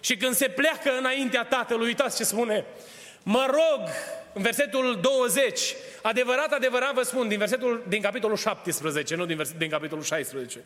Și 0.00 0.16
când 0.16 0.34
se 0.34 0.48
pleacă 0.48 0.90
înaintea 0.98 1.44
Tatălui, 1.44 1.86
uitați 1.86 2.16
ce 2.16 2.24
spune, 2.24 2.64
mă 3.22 3.46
rog, 3.46 3.88
în 4.32 4.42
versetul 4.42 4.98
20, 5.00 5.74
adevărat, 6.02 6.52
adevărat 6.52 6.94
vă 6.94 7.02
spun, 7.02 7.28
din, 7.28 7.38
versetul, 7.38 7.84
din 7.88 8.02
capitolul 8.02 8.36
17, 8.36 9.14
nu 9.14 9.26
din, 9.26 9.36
vers, 9.36 9.52
din 9.58 9.68
capitolul 9.68 10.04
16. 10.04 10.64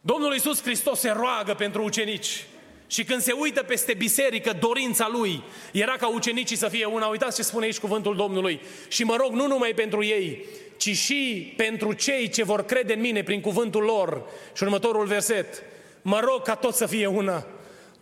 Domnul 0.00 0.32
Iisus 0.32 0.62
Hristos 0.62 1.00
se 1.00 1.10
roagă 1.10 1.54
pentru 1.54 1.82
ucenici. 1.82 2.44
Și 2.86 3.04
când 3.04 3.20
se 3.20 3.32
uită 3.32 3.62
peste 3.62 3.94
biserică, 3.94 4.56
dorința 4.60 5.08
lui 5.12 5.42
era 5.72 5.92
ca 5.92 6.08
ucenicii 6.08 6.56
să 6.56 6.68
fie 6.68 6.84
una. 6.84 7.06
Uitați 7.06 7.36
ce 7.36 7.42
spune 7.42 7.64
aici 7.64 7.78
cuvântul 7.78 8.16
Domnului. 8.16 8.60
Și 8.88 9.04
mă 9.04 9.16
rog 9.16 9.32
nu 9.32 9.46
numai 9.46 9.72
pentru 9.74 10.04
ei, 10.04 10.44
ci 10.76 10.96
și 10.96 11.52
pentru 11.56 11.92
cei 11.92 12.28
ce 12.28 12.44
vor 12.44 12.64
crede 12.64 12.92
în 12.92 13.00
mine 13.00 13.22
prin 13.22 13.40
cuvântul 13.40 13.82
lor. 13.82 14.22
Și 14.56 14.62
următorul 14.62 15.06
verset. 15.06 15.62
Mă 16.02 16.20
rog 16.20 16.42
ca 16.42 16.54
tot 16.54 16.74
să 16.74 16.86
fie 16.86 17.06
una. 17.06 17.46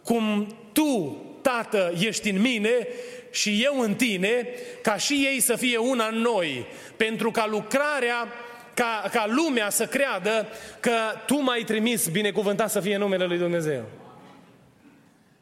Cum 0.03 0.57
tu, 0.73 1.23
Tată, 1.43 1.93
ești 2.01 2.31
în 2.31 2.41
mine 2.41 2.89
și 3.31 3.61
eu 3.65 3.81
în 3.81 3.95
tine, 3.95 4.49
ca 4.83 4.97
și 4.97 5.29
ei 5.33 5.41
să 5.41 5.57
fie 5.57 5.77
una 5.77 6.07
în 6.07 6.19
noi, 6.19 6.67
pentru 6.97 7.31
ca 7.31 7.47
lucrarea 7.47 8.33
ca, 8.79 9.09
ca 9.13 9.27
lumea 9.27 9.71
să 9.71 9.87
creadă 9.87 10.47
că 10.81 10.93
Tu 11.27 11.41
m-ai 11.41 11.63
trimis, 11.63 12.09
binecuvântat 12.09 12.71
să 12.71 12.81
fie 12.81 12.97
numele 12.97 13.25
Lui 13.25 13.39
Dumnezeu. 13.39 13.85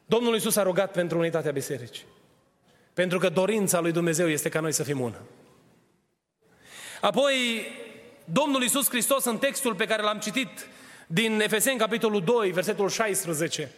Domnul 0.06 0.34
Iisus 0.34 0.56
a 0.56 0.62
rugat 0.62 0.92
pentru 0.92 1.18
unitatea 1.18 1.52
bisericii. 1.52 2.04
Pentru 2.94 3.18
că 3.18 3.28
dorința 3.28 3.80
lui 3.80 3.92
Dumnezeu 3.92 4.28
este 4.28 4.48
ca 4.48 4.60
noi 4.60 4.72
să 4.72 4.82
fim 4.82 5.00
una. 5.00 5.20
Apoi, 7.00 7.34
Domnul 8.24 8.62
Iisus 8.62 8.88
Hristos, 8.88 9.24
în 9.24 9.38
textul 9.38 9.74
pe 9.74 9.86
care 9.86 10.02
l-am 10.02 10.18
citit 10.18 10.66
din 11.06 11.40
Efeseni, 11.40 11.78
capitolul 11.78 12.22
2, 12.22 12.50
versetul 12.50 12.88
16, 12.88 13.70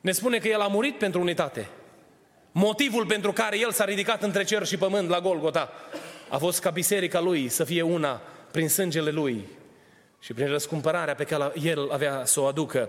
ne 0.00 0.12
spune 0.12 0.38
că 0.38 0.48
El 0.48 0.60
a 0.60 0.66
murit 0.66 0.98
pentru 0.98 1.20
unitate. 1.20 1.68
Motivul 2.52 3.06
pentru 3.06 3.32
care 3.32 3.58
El 3.58 3.72
s-a 3.72 3.84
ridicat 3.84 4.22
între 4.22 4.44
cer 4.44 4.66
și 4.66 4.76
pământ 4.76 5.08
la 5.08 5.20
Golgota 5.20 5.70
a 6.28 6.38
fost 6.38 6.60
ca 6.60 6.70
biserica 6.70 7.20
Lui 7.20 7.48
să 7.48 7.64
fie 7.64 7.82
una 7.82 8.20
prin 8.50 8.68
sângele 8.68 9.10
Lui 9.10 9.44
și 10.20 10.32
prin 10.32 10.46
răscumpărarea 10.46 11.14
pe 11.14 11.24
care 11.24 11.52
El 11.62 11.88
avea 11.92 12.24
să 12.24 12.40
o 12.40 12.46
aducă. 12.46 12.88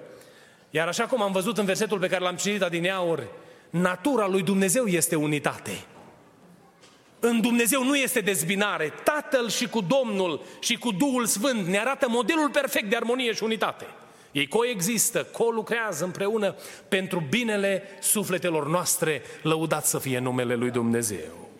Iar 0.70 0.88
așa 0.88 1.06
cum 1.06 1.22
am 1.22 1.32
văzut 1.32 1.58
în 1.58 1.66
versetul 1.66 2.00
pe 2.00 2.08
care 2.08 2.24
l-am 2.24 2.36
citit 2.36 2.62
adineauri, 2.62 3.28
natura 3.70 4.28
lui 4.28 4.44
Dumnezeu 4.44 4.86
este 4.86 5.16
unitate. 5.16 5.86
În 7.20 7.42
Dumnezeu 7.42 7.84
nu 7.84 7.96
este 7.96 8.20
dezbinare. 8.20 8.94
Tatăl 9.04 9.50
și 9.50 9.68
cu 9.68 9.82
Domnul 9.82 10.42
și 10.60 10.78
cu 10.78 10.92
Duhul 10.92 11.26
Sfânt 11.26 11.68
ne 11.68 11.80
arată 11.80 12.10
modelul 12.10 12.50
perfect 12.50 12.90
de 12.90 12.96
armonie 12.96 13.34
și 13.34 13.44
unitate. 13.44 13.86
Ei 14.32 14.48
coexistă, 14.48 15.24
co-lucrează 15.24 16.04
împreună 16.04 16.56
pentru 16.88 17.24
binele 17.30 17.84
sufletelor 18.00 18.68
noastre, 18.68 19.22
lăudat 19.42 19.86
să 19.86 20.00
fie 20.00 20.20
numele 20.20 20.56
lui 20.56 20.70
Dumnezeu. 20.70 21.51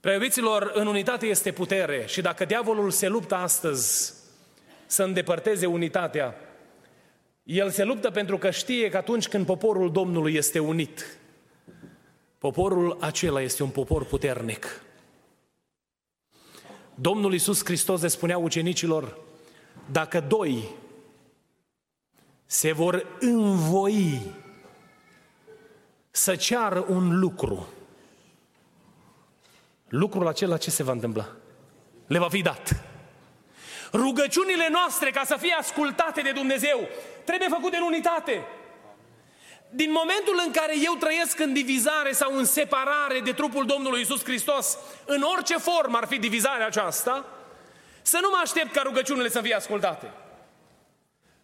Preiubiților, 0.00 0.70
în 0.74 0.86
unitate 0.86 1.26
este 1.26 1.52
putere 1.52 2.04
și 2.06 2.20
dacă 2.20 2.44
diavolul 2.44 2.90
se 2.90 3.08
luptă 3.08 3.34
astăzi 3.34 4.14
să 4.86 5.02
îndepărteze 5.02 5.66
unitatea, 5.66 6.34
el 7.42 7.70
se 7.70 7.84
luptă 7.84 8.10
pentru 8.10 8.38
că 8.38 8.50
știe 8.50 8.88
că 8.88 8.96
atunci 8.96 9.28
când 9.28 9.46
poporul 9.46 9.92
Domnului 9.92 10.34
este 10.34 10.58
unit, 10.58 11.18
poporul 12.38 12.96
acela 13.00 13.40
este 13.40 13.62
un 13.62 13.68
popor 13.68 14.04
puternic. 14.04 14.82
Domnul 16.94 17.32
Iisus 17.32 17.64
Hristos 17.64 18.00
le 18.00 18.08
spunea 18.08 18.38
ucenicilor, 18.38 19.18
dacă 19.90 20.20
doi 20.20 20.68
se 22.46 22.72
vor 22.72 23.16
învoi 23.20 24.20
să 26.10 26.36
ceară 26.36 26.84
un 26.88 27.18
lucru, 27.18 27.68
lucrul 29.90 30.26
acela 30.26 30.56
ce 30.56 30.70
se 30.70 30.82
va 30.82 30.92
întâmpla? 30.92 31.28
Le 32.06 32.18
va 32.18 32.28
fi 32.28 32.42
dat. 32.42 32.84
Rugăciunile 33.92 34.68
noastre, 34.70 35.10
ca 35.10 35.22
să 35.24 35.36
fie 35.38 35.56
ascultate 35.58 36.20
de 36.20 36.30
Dumnezeu, 36.30 36.88
trebuie 37.24 37.48
făcute 37.48 37.76
în 37.76 37.82
unitate. 37.82 38.46
Din 39.70 39.90
momentul 39.92 40.42
în 40.46 40.52
care 40.52 40.74
eu 40.84 40.92
trăiesc 40.92 41.38
în 41.38 41.52
divizare 41.52 42.12
sau 42.12 42.36
în 42.36 42.44
separare 42.44 43.20
de 43.24 43.32
trupul 43.32 43.66
Domnului 43.66 44.00
Isus 44.00 44.24
Hristos, 44.24 44.78
în 45.04 45.22
orice 45.22 45.56
formă 45.56 45.96
ar 45.96 46.06
fi 46.06 46.18
divizarea 46.18 46.66
aceasta, 46.66 47.24
să 48.02 48.18
nu 48.22 48.28
mă 48.30 48.38
aștept 48.42 48.72
ca 48.72 48.82
rugăciunile 48.84 49.28
să 49.28 49.40
fie 49.40 49.54
ascultate. 49.54 50.12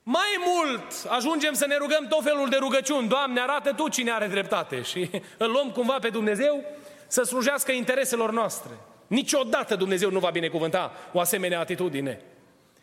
Mai 0.02 0.44
mult, 0.46 0.92
ajungem 1.08 1.52
să 1.52 1.66
ne 1.66 1.76
rugăm 1.76 2.06
tot 2.08 2.22
felul 2.22 2.48
de 2.48 2.56
rugăciuni. 2.56 3.08
Doamne, 3.08 3.40
arată 3.40 3.72
Tu 3.72 3.88
cine 3.88 4.10
are 4.10 4.26
dreptate 4.26 4.82
și 4.82 5.10
îl 5.38 5.50
luăm 5.50 5.70
cumva 5.70 5.98
pe 5.98 6.08
Dumnezeu 6.08 6.64
să 7.06 7.22
slujească 7.22 7.72
intereselor 7.72 8.32
noastre. 8.32 8.70
Niciodată 9.06 9.76
Dumnezeu 9.76 10.10
nu 10.10 10.18
va 10.18 10.30
binecuvânta 10.30 10.92
o 11.12 11.20
asemenea 11.20 11.60
atitudine. 11.60 12.20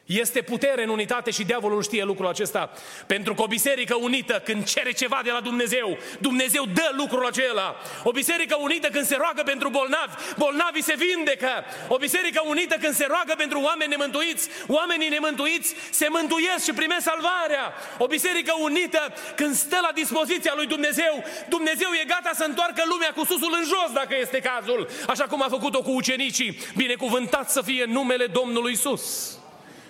Este 0.05 0.41
putere 0.41 0.83
în 0.83 0.89
unitate 0.89 1.31
și 1.31 1.43
diavolul 1.43 1.83
știe 1.83 2.03
lucrul 2.03 2.27
acesta. 2.27 2.71
Pentru 3.07 3.33
că 3.33 3.41
o 3.41 3.47
biserică 3.47 3.95
unită, 3.95 4.41
când 4.45 4.63
cere 4.65 4.91
ceva 4.91 5.21
de 5.23 5.31
la 5.31 5.39
Dumnezeu, 5.39 5.97
Dumnezeu 6.19 6.65
dă 6.73 6.89
lucrul 6.97 7.25
acela. 7.25 7.75
O 8.03 8.11
biserică 8.11 8.57
unită 8.59 8.87
când 8.87 9.05
se 9.05 9.15
roagă 9.15 9.41
pentru 9.45 9.69
bolnavi, 9.69 10.13
bolnavii 10.37 10.83
se 10.83 10.95
vindecă. 10.97 11.63
O 11.87 11.97
biserică 11.97 12.41
unită 12.45 12.75
când 12.75 12.95
se 12.95 13.05
roagă 13.05 13.33
pentru 13.37 13.61
oameni 13.61 13.89
nemântuiți, 13.89 14.49
oamenii 14.67 15.09
nemântuiți 15.09 15.75
se 15.89 16.07
mântuiesc 16.09 16.63
și 16.63 16.73
primesc 16.73 17.03
salvarea. 17.03 17.73
O 17.97 18.07
biserică 18.07 18.53
unită 18.59 19.13
când 19.35 19.55
stă 19.55 19.77
la 19.81 19.91
dispoziția 19.93 20.53
lui 20.55 20.65
Dumnezeu, 20.65 21.23
Dumnezeu 21.49 21.89
e 22.01 22.05
gata 22.07 22.31
să 22.33 22.43
întoarcă 22.43 22.83
lumea 22.85 23.11
cu 23.15 23.25
susul 23.25 23.55
în 23.59 23.65
jos 23.65 23.91
dacă 23.93 24.15
este 24.19 24.39
cazul. 24.39 24.89
Așa 25.07 25.23
cum 25.23 25.41
a 25.41 25.47
făcut-o 25.49 25.81
cu 25.81 25.91
ucenicii. 25.91 26.57
Binecuvântat 26.75 27.49
să 27.49 27.61
fie 27.61 27.85
numele 27.85 28.25
Domnului 28.25 28.71
Isus. 28.71 29.37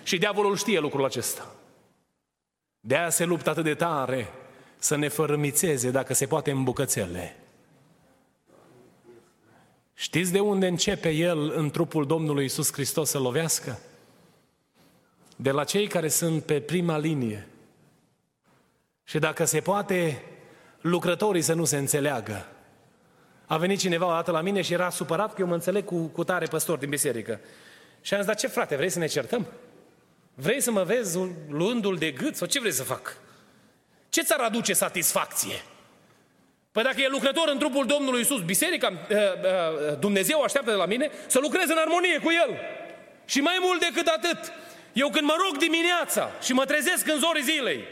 Și 0.04 0.18
diavolul 0.18 0.56
știe 0.56 0.78
lucrul 0.78 1.04
acesta. 1.04 1.54
De 2.80 2.96
aia 2.96 3.10
se 3.10 3.24
luptă 3.24 3.50
atât 3.50 3.64
de 3.64 3.74
tare 3.74 4.32
să 4.78 4.96
ne 4.96 5.08
fărâmițeze, 5.08 5.90
dacă 5.90 6.14
se 6.14 6.26
poate, 6.26 6.50
în 6.50 6.64
bucățele. 6.64 7.36
Știți 9.94 10.32
de 10.32 10.40
unde 10.40 10.66
începe 10.66 11.10
el 11.10 11.52
în 11.56 11.70
trupul 11.70 12.06
Domnului 12.06 12.44
Isus 12.44 12.72
Hristos 12.72 13.10
să 13.10 13.18
lovească? 13.18 13.78
De 15.36 15.50
la 15.50 15.64
cei 15.64 15.86
care 15.86 16.08
sunt 16.08 16.44
pe 16.44 16.60
prima 16.60 16.98
linie. 16.98 17.48
Și 19.04 19.18
dacă 19.18 19.44
se 19.44 19.60
poate, 19.60 20.22
lucrătorii 20.80 21.42
să 21.42 21.54
nu 21.54 21.64
se 21.64 21.76
înțeleagă. 21.76 22.46
A 23.46 23.56
venit 23.56 23.78
cineva 23.78 24.06
o 24.06 24.10
dată 24.10 24.30
la 24.30 24.40
mine 24.40 24.62
și 24.62 24.72
era 24.72 24.90
supărat 24.90 25.34
că 25.34 25.40
eu 25.40 25.46
mă 25.46 25.54
înțeleg 25.54 25.84
cu, 25.84 26.06
cu 26.06 26.24
tare 26.24 26.46
păstor 26.46 26.78
din 26.78 26.88
biserică. 26.88 27.40
Și 28.00 28.14
am 28.14 28.20
zis, 28.20 28.28
dar 28.28 28.38
ce 28.38 28.46
frate, 28.46 28.76
vrei 28.76 28.90
să 28.90 28.98
ne 28.98 29.06
certăm? 29.06 29.46
Vrei 30.34 30.60
să 30.60 30.70
mă 30.70 30.82
vezi 30.82 31.18
luându-l 31.48 31.96
de 31.96 32.10
gât 32.10 32.36
sau 32.36 32.46
ce 32.46 32.60
vrei 32.60 32.72
să 32.72 32.82
fac? 32.82 33.16
Ce 34.08 34.22
ți-ar 34.22 34.40
aduce 34.40 34.72
satisfacție? 34.72 35.62
Păi 36.72 36.82
dacă 36.82 37.00
e 37.00 37.08
lucrător 37.08 37.48
în 37.48 37.58
trupul 37.58 37.86
Domnului 37.86 38.20
Isus, 38.20 38.42
biserica, 38.42 38.92
uh, 38.92 39.16
uh, 39.16 39.98
Dumnezeu 39.98 40.42
așteaptă 40.42 40.70
de 40.70 40.76
la 40.76 40.86
mine 40.86 41.10
să 41.26 41.38
lucrez 41.38 41.68
în 41.68 41.76
armonie 41.76 42.18
cu 42.18 42.30
El. 42.30 42.58
Și 43.24 43.40
mai 43.40 43.58
mult 43.60 43.80
decât 43.80 44.06
atât, 44.06 44.52
eu 44.92 45.10
când 45.10 45.26
mă 45.26 45.36
rog 45.44 45.56
dimineața 45.56 46.30
și 46.42 46.52
mă 46.52 46.64
trezesc 46.64 47.08
în 47.08 47.18
zorii 47.18 47.42
zilei, 47.42 47.84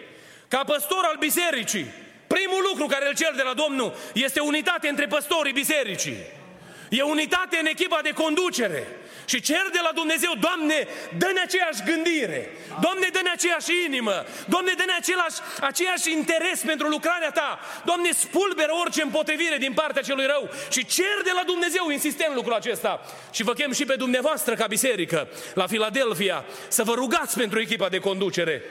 ca 0.49 0.65
păstor 0.65 1.05
al 1.05 1.17
bisericii, 1.19 1.87
primul 2.27 2.67
lucru 2.71 2.87
care 2.87 3.09
îl 3.09 3.15
cer 3.15 3.33
de 3.37 3.43
la 3.43 3.55
Domnul 3.55 3.95
este 4.15 4.41
unitate 4.41 4.89
între 4.89 5.07
păstorii 5.07 5.53
bisericii. 5.53 6.17
E 6.91 7.03
unitate 7.03 7.57
în 7.61 7.67
echipa 7.67 8.01
de 8.03 8.11
conducere. 8.11 8.87
Și 9.25 9.41
cer 9.41 9.65
de 9.73 9.79
la 9.83 9.91
Dumnezeu, 9.95 10.33
Doamne, 10.41 10.87
dă-ne 11.19 11.41
aceeași 11.41 11.83
gândire, 11.91 12.57
Doamne, 12.81 13.09
dă-ne 13.13 13.31
aceeași 13.33 13.71
inimă, 13.87 14.27
Doamne, 14.49 14.73
dă-ne 14.77 14.95
același, 14.99 15.39
aceeași 15.61 16.13
interes 16.13 16.61
pentru 16.61 16.89
lucrarea 16.89 17.31
Ta, 17.31 17.61
Doamne, 17.85 18.11
spulberă 18.13 18.73
orice 18.83 19.03
împotrivire 19.03 19.57
din 19.57 19.73
partea 19.73 20.03
celui 20.03 20.27
rău. 20.27 20.51
Și 20.71 20.87
cer 20.87 21.17
de 21.25 21.31
la 21.35 21.43
Dumnezeu, 21.47 21.91
insistent 21.91 22.35
lucrul 22.35 22.55
acesta. 22.55 23.01
Și 23.31 23.43
vă 23.43 23.53
chem 23.53 23.73
și 23.73 23.85
pe 23.85 23.95
dumneavoastră 23.95 24.55
ca 24.55 24.67
biserică, 24.67 25.29
la 25.55 25.67
Filadelfia, 25.67 26.45
să 26.69 26.83
vă 26.83 26.93
rugați 26.95 27.37
pentru 27.39 27.61
echipa 27.61 27.89
de 27.89 27.99
conducere, 27.99 28.63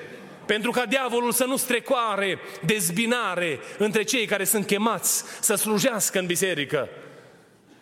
pentru 0.46 0.72
ca 0.72 0.86
diavolul 0.86 1.32
să 1.32 1.46
nu 1.46 1.58
strecoare 1.58 2.40
dezbinare 2.66 3.60
între 3.78 4.04
cei 4.04 4.26
care 4.26 4.44
sunt 4.44 4.66
chemați 4.66 5.24
să 5.40 5.56
slujească 5.56 6.20
în 6.20 6.26
biserică 6.26 6.90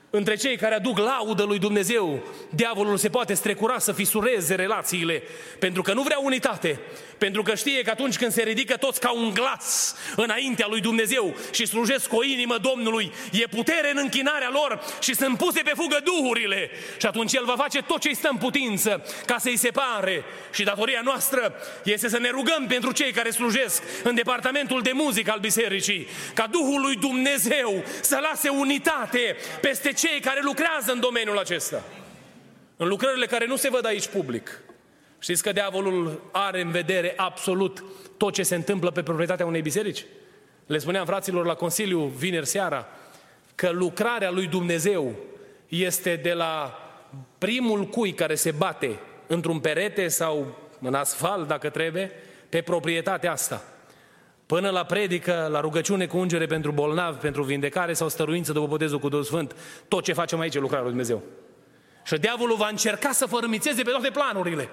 între 0.09 0.35
cei 0.35 0.57
care 0.57 0.75
aduc 0.75 0.97
laudă 0.97 1.43
lui 1.43 1.59
Dumnezeu, 1.59 2.19
diavolul 2.49 2.97
se 2.97 3.09
poate 3.09 3.33
strecura 3.33 3.79
să 3.79 3.91
fisureze 3.91 4.55
relațiile, 4.55 5.23
pentru 5.59 5.81
că 5.81 5.93
nu 5.93 6.01
vrea 6.01 6.19
unitate, 6.21 6.79
pentru 7.19 7.41
că 7.43 7.55
știe 7.55 7.82
că 7.82 7.89
atunci 7.89 8.17
când 8.17 8.32
se 8.32 8.43
ridică 8.43 8.77
toți 8.77 8.99
ca 8.99 9.12
un 9.12 9.34
glas 9.34 9.95
înaintea 10.15 10.67
lui 10.69 10.82
Dumnezeu 10.82 11.36
și 11.51 11.65
slujesc 11.65 12.08
cu 12.08 12.15
o 12.15 12.23
inimă 12.23 12.58
Domnului, 12.58 13.12
e 13.32 13.47
putere 13.47 13.91
în 13.91 13.97
închinarea 13.97 14.49
lor 14.51 14.82
și 14.99 15.15
sunt 15.15 15.38
puse 15.38 15.62
pe 15.62 15.71
fugă 15.75 15.99
duhurile. 16.03 16.69
Și 16.97 17.05
atunci 17.05 17.34
El 17.34 17.45
va 17.45 17.55
face 17.58 17.82
tot 17.82 17.99
ce-i 17.99 18.15
stă 18.15 18.29
în 18.32 18.38
putință 18.38 19.05
ca 19.25 19.38
să-i 19.38 19.58
separe. 19.58 20.23
Și 20.53 20.63
datoria 20.63 21.01
noastră 21.03 21.53
este 21.84 22.10
să 22.10 22.19
ne 22.19 22.29
rugăm 22.29 22.65
pentru 22.67 22.91
cei 22.91 23.12
care 23.12 23.29
slujesc 23.29 23.84
în 24.03 24.15
departamentul 24.15 24.82
de 24.82 24.91
muzică 24.93 25.32
al 25.32 25.39
bisericii, 25.39 26.08
ca 26.34 26.47
Duhul 26.47 26.82
lui 26.82 26.95
Dumnezeu 26.95 27.84
să 28.01 28.19
lase 28.29 28.49
unitate 28.49 29.38
peste 29.62 29.93
cei 29.93 30.19
care 30.19 30.39
lucrează 30.43 30.91
în 30.91 30.99
domeniul 30.99 31.38
acesta. 31.38 31.84
În 32.77 32.88
lucrările 32.88 33.25
care 33.25 33.45
nu 33.45 33.55
se 33.55 33.69
văd 33.69 33.86
aici 33.86 34.08
public. 34.08 34.62
Știți 35.19 35.43
că 35.43 35.51
diavolul 35.51 36.21
are 36.32 36.62
în 36.62 36.71
vedere 36.71 37.13
absolut 37.15 37.84
tot 38.17 38.34
ce 38.34 38.43
se 38.43 38.55
întâmplă 38.55 38.91
pe 38.91 39.03
proprietatea 39.03 39.45
unei 39.45 39.62
biserici? 39.62 40.05
Le 40.65 40.77
spuneam 40.77 41.05
fraților 41.05 41.45
la 41.45 41.53
Consiliu 41.53 41.99
vineri 41.99 42.45
seara 42.45 42.88
că 43.55 43.69
lucrarea 43.69 44.32
lui 44.32 44.47
Dumnezeu 44.47 45.15
este 45.67 46.15
de 46.15 46.34
la 46.34 46.79
primul 47.38 47.86
cui 47.86 48.13
care 48.13 48.36
se 48.36 48.51
bate 48.51 48.99
într-un 49.27 49.60
perete 49.60 50.08
sau 50.08 50.58
în 50.82 50.93
asfalt, 50.93 51.47
dacă 51.47 51.69
trebuie, 51.69 52.12
pe 52.49 52.62
proprietatea 52.62 53.32
asta. 53.32 53.63
Până 54.45 54.69
la 54.69 54.84
predică, 54.84 55.47
la 55.51 55.60
rugăciune 55.60 56.05
cu 56.05 56.17
ungere 56.17 56.45
pentru 56.45 56.71
bolnavi, 56.71 57.17
pentru 57.17 57.43
vindecare 57.43 57.93
sau 57.93 58.10
stăruință 58.10 58.51
după 58.51 58.67
botezul 58.67 58.99
cu 58.99 59.10
Duhul 59.10 59.25
Sfânt, 59.25 59.55
tot 59.88 60.03
ce 60.03 60.13
facem 60.13 60.39
aici 60.39 60.55
e 60.55 60.60
lucrarea 60.60 60.84
lui 60.84 60.91
Dumnezeu. 60.91 61.23
Și 62.05 62.17
diavolul 62.17 62.55
va 62.55 62.67
încerca 62.67 63.12
să 63.12 63.25
fărâmițeze 63.25 63.82
pe 63.82 63.89
toate 63.89 64.10
planurile. 64.10 64.69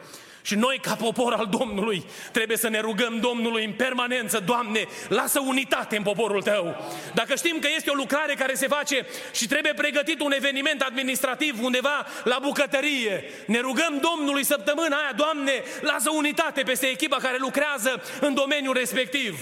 Și 0.46 0.54
noi, 0.54 0.78
ca 0.82 0.94
popor 0.94 1.32
al 1.32 1.46
Domnului, 1.58 2.04
trebuie 2.32 2.56
să 2.56 2.68
ne 2.68 2.80
rugăm 2.80 3.18
Domnului 3.20 3.64
în 3.64 3.72
permanență, 3.72 4.42
Doamne, 4.46 4.86
lasă 5.08 5.40
unitate 5.40 5.96
în 5.96 6.02
poporul 6.02 6.42
Tău. 6.42 6.76
Dacă 7.14 7.34
știm 7.34 7.58
că 7.58 7.68
este 7.76 7.90
o 7.90 7.94
lucrare 7.94 8.34
care 8.34 8.54
se 8.54 8.66
face 8.66 9.06
și 9.32 9.46
trebuie 9.46 9.72
pregătit 9.72 10.20
un 10.20 10.32
eveniment 10.32 10.80
administrativ 10.80 11.62
undeva 11.62 12.06
la 12.24 12.38
bucătărie, 12.42 13.24
ne 13.46 13.60
rugăm 13.60 14.02
Domnului 14.10 14.44
săptămâna 14.44 14.96
aia, 14.96 15.12
Doamne, 15.16 15.62
lasă 15.80 16.10
unitate 16.10 16.62
peste 16.62 16.86
echipa 16.86 17.16
care 17.16 17.36
lucrează 17.38 18.02
în 18.20 18.34
domeniul 18.34 18.74
respectiv. 18.74 19.38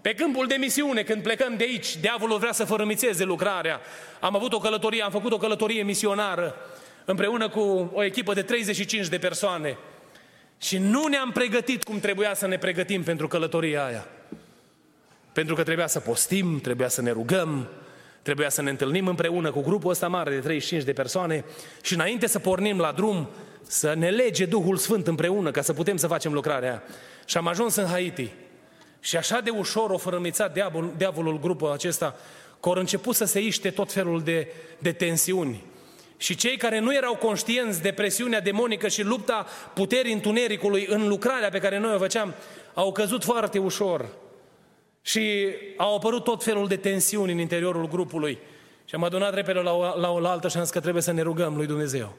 Pe 0.00 0.14
câmpul 0.14 0.46
de 0.46 0.54
misiune, 0.54 1.02
când 1.02 1.22
plecăm 1.22 1.56
de 1.56 1.64
aici, 1.64 1.96
diavolul 1.96 2.38
vrea 2.38 2.52
să 2.52 2.64
fărâmițeze 2.64 3.24
lucrarea. 3.24 3.80
Am 4.20 4.34
avut 4.34 4.52
o 4.52 4.58
călătorie, 4.58 5.02
am 5.02 5.10
făcut 5.10 5.32
o 5.32 5.38
călătorie 5.38 5.82
misionară 5.82 6.54
împreună 7.04 7.48
cu 7.48 7.90
o 7.94 8.04
echipă 8.04 8.34
de 8.34 8.42
35 8.42 9.06
de 9.06 9.18
persoane. 9.18 9.78
Și 10.58 10.78
nu 10.78 11.06
ne-am 11.06 11.30
pregătit 11.30 11.84
cum 11.84 12.00
trebuia 12.00 12.34
să 12.34 12.46
ne 12.46 12.58
pregătim 12.58 13.02
pentru 13.02 13.28
călătoria 13.28 13.84
aia. 13.84 14.06
Pentru 15.32 15.54
că 15.54 15.62
trebuia 15.62 15.86
să 15.86 16.00
postim, 16.00 16.60
trebuia 16.60 16.88
să 16.88 17.02
ne 17.02 17.10
rugăm, 17.10 17.68
trebuia 18.22 18.48
să 18.48 18.62
ne 18.62 18.70
întâlnim 18.70 19.06
împreună 19.06 19.50
cu 19.50 19.60
grupul 19.60 19.90
ăsta 19.90 20.08
mare 20.08 20.30
de 20.30 20.38
35 20.38 20.82
de 20.82 20.92
persoane 20.92 21.44
și 21.82 21.94
înainte 21.94 22.26
să 22.26 22.38
pornim 22.38 22.78
la 22.78 22.92
drum, 22.92 23.28
să 23.62 23.94
ne 23.94 24.10
lege 24.10 24.44
Duhul 24.44 24.76
Sfânt 24.76 25.06
împreună 25.06 25.50
ca 25.50 25.62
să 25.62 25.72
putem 25.72 25.96
să 25.96 26.06
facem 26.06 26.32
lucrarea 26.32 26.68
aia. 26.68 26.82
Și 27.24 27.36
am 27.36 27.46
ajuns 27.46 27.74
în 27.74 27.86
Haiti. 27.86 28.32
Și 29.00 29.16
așa 29.16 29.40
de 29.40 29.50
ușor 29.50 29.90
o 29.90 29.98
fărămițat 29.98 30.52
diavolul, 30.52 30.92
diavolul 30.96 31.38
grupul 31.38 31.70
acesta, 31.70 32.16
că 32.60 32.68
au 32.68 32.74
început 32.74 33.14
să 33.14 33.24
se 33.24 33.40
iște 33.40 33.70
tot 33.70 33.92
felul 33.92 34.22
de, 34.22 34.48
de 34.78 34.92
tensiuni. 34.92 35.64
Și 36.16 36.34
cei 36.34 36.56
care 36.56 36.78
nu 36.78 36.94
erau 36.94 37.16
conștienți 37.16 37.82
de 37.82 37.92
presiunea 37.92 38.40
demonică 38.40 38.88
și 38.88 39.02
lupta 39.02 39.46
puterii 39.74 40.12
întunericului 40.12 40.86
în 40.88 41.08
lucrarea 41.08 41.48
pe 41.48 41.58
care 41.58 41.78
noi 41.78 41.94
o 41.94 41.98
făceam, 41.98 42.34
au 42.74 42.92
căzut 42.92 43.24
foarte 43.24 43.58
ușor. 43.58 44.06
Și 45.02 45.46
au 45.76 45.96
apărut 45.96 46.24
tot 46.24 46.44
felul 46.44 46.68
de 46.68 46.76
tensiuni 46.76 47.32
în 47.32 47.38
interiorul 47.38 47.88
grupului. 47.88 48.38
Și 48.84 48.94
am 48.94 49.04
adunat 49.04 49.34
repede 49.34 49.58
la 49.58 49.72
o, 49.72 49.98
la 50.00 50.10
o 50.10 50.26
altă 50.26 50.48
și 50.48 50.56
am 50.56 50.62
zis 50.62 50.72
că 50.72 50.80
trebuie 50.80 51.02
să 51.02 51.12
ne 51.12 51.22
rugăm 51.22 51.56
lui 51.56 51.66
Dumnezeu. 51.66 52.16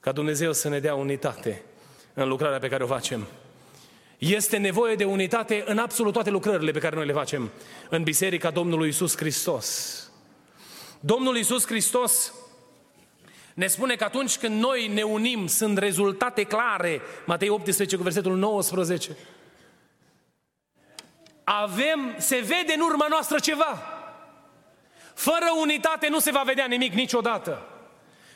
ca 0.00 0.12
Dumnezeu 0.12 0.52
să 0.52 0.68
ne 0.68 0.78
dea 0.78 0.94
unitate 0.94 1.62
în 2.14 2.28
lucrarea 2.28 2.58
pe 2.58 2.68
care 2.68 2.82
o 2.82 2.86
facem. 2.86 3.26
Este 4.18 4.56
nevoie 4.56 4.94
de 4.94 5.04
unitate 5.04 5.62
în 5.66 5.78
absolut 5.78 6.12
toate 6.12 6.30
lucrările 6.30 6.70
pe 6.70 6.78
care 6.78 6.96
noi 6.96 7.06
le 7.06 7.12
facem 7.12 7.50
în 7.88 8.02
Biserica 8.02 8.50
Domnului 8.50 8.88
Isus 8.88 9.16
Hristos. 9.16 10.10
Domnul 11.00 11.36
Isus 11.36 11.66
Hristos 11.66 12.34
ne 13.54 13.66
spune 13.66 13.94
că 13.94 14.04
atunci 14.04 14.38
când 14.38 14.60
noi 14.60 14.86
ne 14.86 15.02
unim, 15.02 15.46
sunt 15.46 15.78
rezultate 15.78 16.42
clare. 16.42 17.00
Matei 17.26 17.48
18 17.48 17.96
cu 17.96 18.02
versetul 18.02 18.36
19. 18.36 19.16
Avem, 21.44 22.14
se 22.18 22.36
vede 22.36 22.72
în 22.74 22.80
urma 22.80 23.06
noastră 23.08 23.38
ceva. 23.38 23.82
Fără 25.14 25.46
unitate 25.60 26.08
nu 26.08 26.18
se 26.18 26.30
va 26.30 26.42
vedea 26.44 26.66
nimic 26.66 26.92
niciodată. 26.92 27.66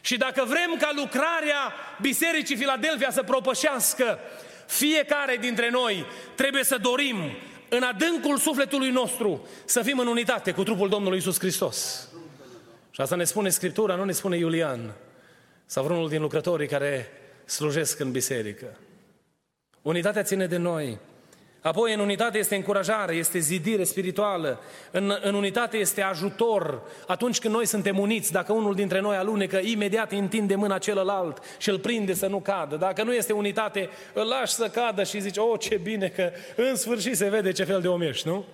Și 0.00 0.16
dacă 0.16 0.44
vrem 0.46 0.77
ca 0.79 0.90
lucrarea 0.94 1.72
Bisericii 2.00 2.57
Filadelfia 2.57 3.11
să 3.11 3.22
propășească, 3.22 4.18
fiecare 4.66 5.37
dintre 5.40 5.70
noi 5.70 6.07
trebuie 6.35 6.64
să 6.64 6.79
dorim 6.79 7.16
în 7.68 7.83
adâncul 7.83 8.38
sufletului 8.38 8.90
nostru 8.90 9.46
să 9.64 9.83
fim 9.83 9.98
în 9.98 10.07
unitate 10.07 10.53
cu 10.53 10.62
trupul 10.62 10.88
Domnului 10.88 11.18
Isus 11.18 11.38
Hristos. 11.38 12.09
Și 12.94 13.00
asta 13.00 13.16
ne 13.16 13.24
spune 13.24 13.48
Scriptura, 13.48 13.94
nu 13.94 14.04
ne 14.04 14.12
spune 14.12 14.37
Iulian 14.37 14.94
sau 15.66 15.85
vreunul 15.85 16.09
din 16.09 16.20
lucrătorii 16.20 16.66
care 16.68 17.09
slujesc 17.44 18.00
în 18.00 18.11
biserică. 18.11 18.66
Unitatea 19.83 20.22
ține 20.22 20.46
de 20.46 20.57
noi. 20.57 20.98
Apoi, 21.61 21.94
în 21.94 22.00
unitate 22.00 22.38
este 22.38 22.54
încurajare, 22.54 23.14
este 23.14 23.38
zidire 23.38 23.85
spirituală, 23.85 24.61
în, 24.90 25.18
în 25.22 25.35
unitate 25.35 25.76
este 25.76 26.02
ajutor. 26.02 26.83
Atunci 27.07 27.38
când 27.38 27.54
noi 27.54 27.66
suntem 27.66 27.98
uniți, 27.98 28.33
dacă 28.33 28.52
unul 28.52 28.74
dintre 28.74 29.00
noi 29.00 29.16
alunecă, 29.16 29.59
imediat 29.62 30.12
întinde 30.12 30.54
mâna 30.54 30.78
celălalt 30.78 31.38
și 31.59 31.70
îl 31.70 31.78
prinde 31.78 32.14
să 32.14 32.26
nu 32.26 32.40
cadă. 32.40 32.76
Dacă 32.76 33.02
nu 33.02 33.14
este 33.14 33.33
unitate, 33.33 33.88
îl 34.12 34.26
lași 34.26 34.52
să 34.52 34.68
cadă 34.68 35.02
și 35.02 35.20
zici, 35.20 35.37
oh, 35.37 35.61
ce 35.61 35.76
bine 35.76 36.09
că 36.09 36.30
în 36.57 36.76
sfârșit 36.76 37.16
se 37.16 37.28
vede 37.28 37.52
ce 37.52 37.64
fel 37.64 37.80
de 37.80 37.88
om 37.88 38.02
ești, 38.02 38.28
nu? 38.28 38.44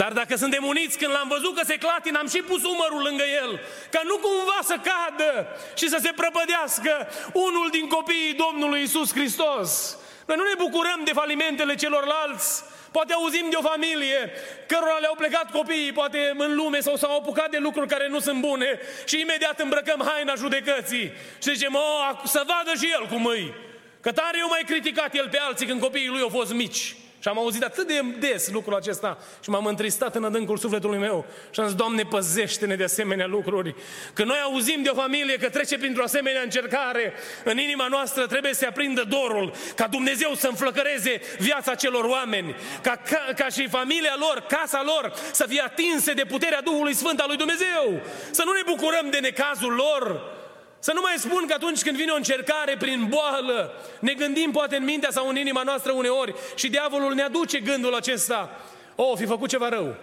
Dar 0.00 0.12
dacă 0.12 0.36
suntem 0.36 0.64
uniți, 0.64 0.98
când 0.98 1.12
l-am 1.12 1.28
văzut 1.28 1.56
că 1.56 1.64
se 1.64 1.76
clatină, 1.76 2.18
am 2.18 2.28
și 2.28 2.40
pus 2.50 2.62
umărul 2.64 3.02
lângă 3.02 3.24
el, 3.42 3.60
ca 3.90 4.00
nu 4.04 4.16
cumva 4.16 4.58
să 4.62 4.76
cadă 4.90 5.46
și 5.76 5.88
să 5.88 5.98
se 6.00 6.12
prăpădească 6.16 7.08
unul 7.32 7.68
din 7.70 7.86
copiii 7.88 8.40
Domnului 8.44 8.82
Isus 8.82 9.12
Hristos. 9.12 9.98
Noi 10.26 10.36
nu 10.36 10.42
ne 10.42 10.62
bucurăm 10.64 11.00
de 11.04 11.12
falimentele 11.12 11.74
celorlalți, 11.74 12.64
Poate 12.92 13.12
auzim 13.12 13.46
de 13.50 13.56
o 13.56 13.68
familie 13.72 14.32
cărora 14.66 14.98
le-au 15.00 15.14
plecat 15.14 15.50
copiii, 15.50 15.92
poate 15.92 16.34
în 16.36 16.54
lume 16.54 16.80
sau 16.80 16.96
s-au 16.96 17.16
apucat 17.16 17.50
de 17.50 17.58
lucruri 17.58 17.88
care 17.88 18.08
nu 18.08 18.20
sunt 18.20 18.40
bune 18.40 18.80
și 19.06 19.20
imediat 19.20 19.60
îmbrăcăm 19.60 20.02
haina 20.06 20.34
judecății 20.34 21.12
și 21.42 21.54
zicem, 21.54 21.74
o, 21.74 22.26
să 22.26 22.42
vadă 22.46 22.78
și 22.78 22.90
el 22.92 23.06
cum 23.06 23.24
îi. 23.26 23.54
Că 24.00 24.12
tare 24.12 24.38
eu 24.38 24.48
mai 24.48 24.62
criticat 24.66 25.14
el 25.14 25.28
pe 25.28 25.38
alții 25.38 25.66
când 25.66 25.80
copiii 25.80 26.08
lui 26.08 26.20
au 26.20 26.28
fost 26.28 26.52
mici. 26.52 26.96
Și 27.28 27.34
am 27.34 27.40
auzit 27.40 27.62
atât 27.62 27.86
de 27.86 28.00
des 28.18 28.50
lucrul 28.50 28.74
acesta 28.74 29.18
și 29.42 29.50
m-am 29.50 29.64
întristat 29.64 30.14
în 30.14 30.24
adâncul 30.24 30.56
sufletului 30.58 30.98
meu 30.98 31.26
și 31.50 31.60
am 31.60 31.66
zis, 31.66 31.74
Doamne, 31.74 32.02
păzește-ne 32.02 32.76
de 32.76 32.84
asemenea 32.84 33.26
lucruri. 33.26 33.74
Că 34.12 34.24
noi 34.24 34.38
auzim 34.44 34.82
de 34.82 34.88
o 34.88 34.94
familie 34.94 35.36
că 35.36 35.48
trece 35.48 35.78
printr-o 35.78 36.02
asemenea 36.02 36.42
încercare, 36.42 37.12
în 37.44 37.58
inima 37.58 37.86
noastră 37.88 38.26
trebuie 38.26 38.52
să 38.52 38.58
se 38.58 38.66
aprindă 38.66 39.04
dorul, 39.08 39.52
ca 39.74 39.86
Dumnezeu 39.86 40.34
să 40.34 40.48
înflăcăreze 40.48 41.20
viața 41.38 41.74
celor 41.74 42.04
oameni, 42.04 42.56
ca, 42.82 43.00
ca, 43.10 43.32
ca 43.36 43.48
și 43.48 43.68
familia 43.68 44.14
lor, 44.18 44.44
casa 44.48 44.82
lor, 44.84 45.12
să 45.32 45.46
fie 45.48 45.62
atinse 45.64 46.12
de 46.12 46.24
puterea 46.28 46.60
Duhului 46.60 46.94
Sfânt 46.94 47.18
al 47.18 47.28
lui 47.28 47.36
Dumnezeu. 47.36 48.00
Să 48.30 48.42
nu 48.44 48.52
ne 48.52 48.62
bucurăm 48.66 49.10
de 49.10 49.18
necazul 49.18 49.72
lor, 49.72 50.36
să 50.78 50.92
nu 50.94 51.00
mai 51.00 51.14
spun 51.16 51.46
că 51.46 51.54
atunci 51.54 51.82
când 51.82 51.96
vine 51.96 52.10
o 52.10 52.16
încercare 52.16 52.76
prin 52.76 53.06
boală, 53.08 53.72
ne 54.00 54.12
gândim 54.12 54.50
poate 54.50 54.76
în 54.76 54.84
mintea 54.84 55.10
sau 55.10 55.28
în 55.28 55.36
inima 55.36 55.62
noastră 55.62 55.92
uneori 55.92 56.34
și 56.54 56.68
diavolul 56.68 57.14
ne 57.14 57.22
aduce 57.22 57.60
gândul 57.60 57.94
acesta. 57.94 58.50
O, 58.94 59.02
oh, 59.02 59.18
fi 59.18 59.26
făcut 59.26 59.48
ceva 59.48 59.68
rău. 59.68 59.96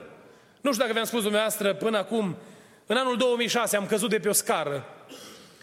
Nu 0.61 0.71
știu 0.71 0.81
dacă 0.81 0.93
vi-am 0.93 1.05
spus 1.05 1.21
dumneavoastră 1.21 1.73
până 1.73 1.97
acum, 1.97 2.37
în 2.85 2.97
anul 2.97 3.17
2006 3.17 3.75
am 3.75 3.85
căzut 3.85 4.09
de 4.09 4.19
pe 4.19 4.29
o 4.29 4.33
scară. 4.33 4.85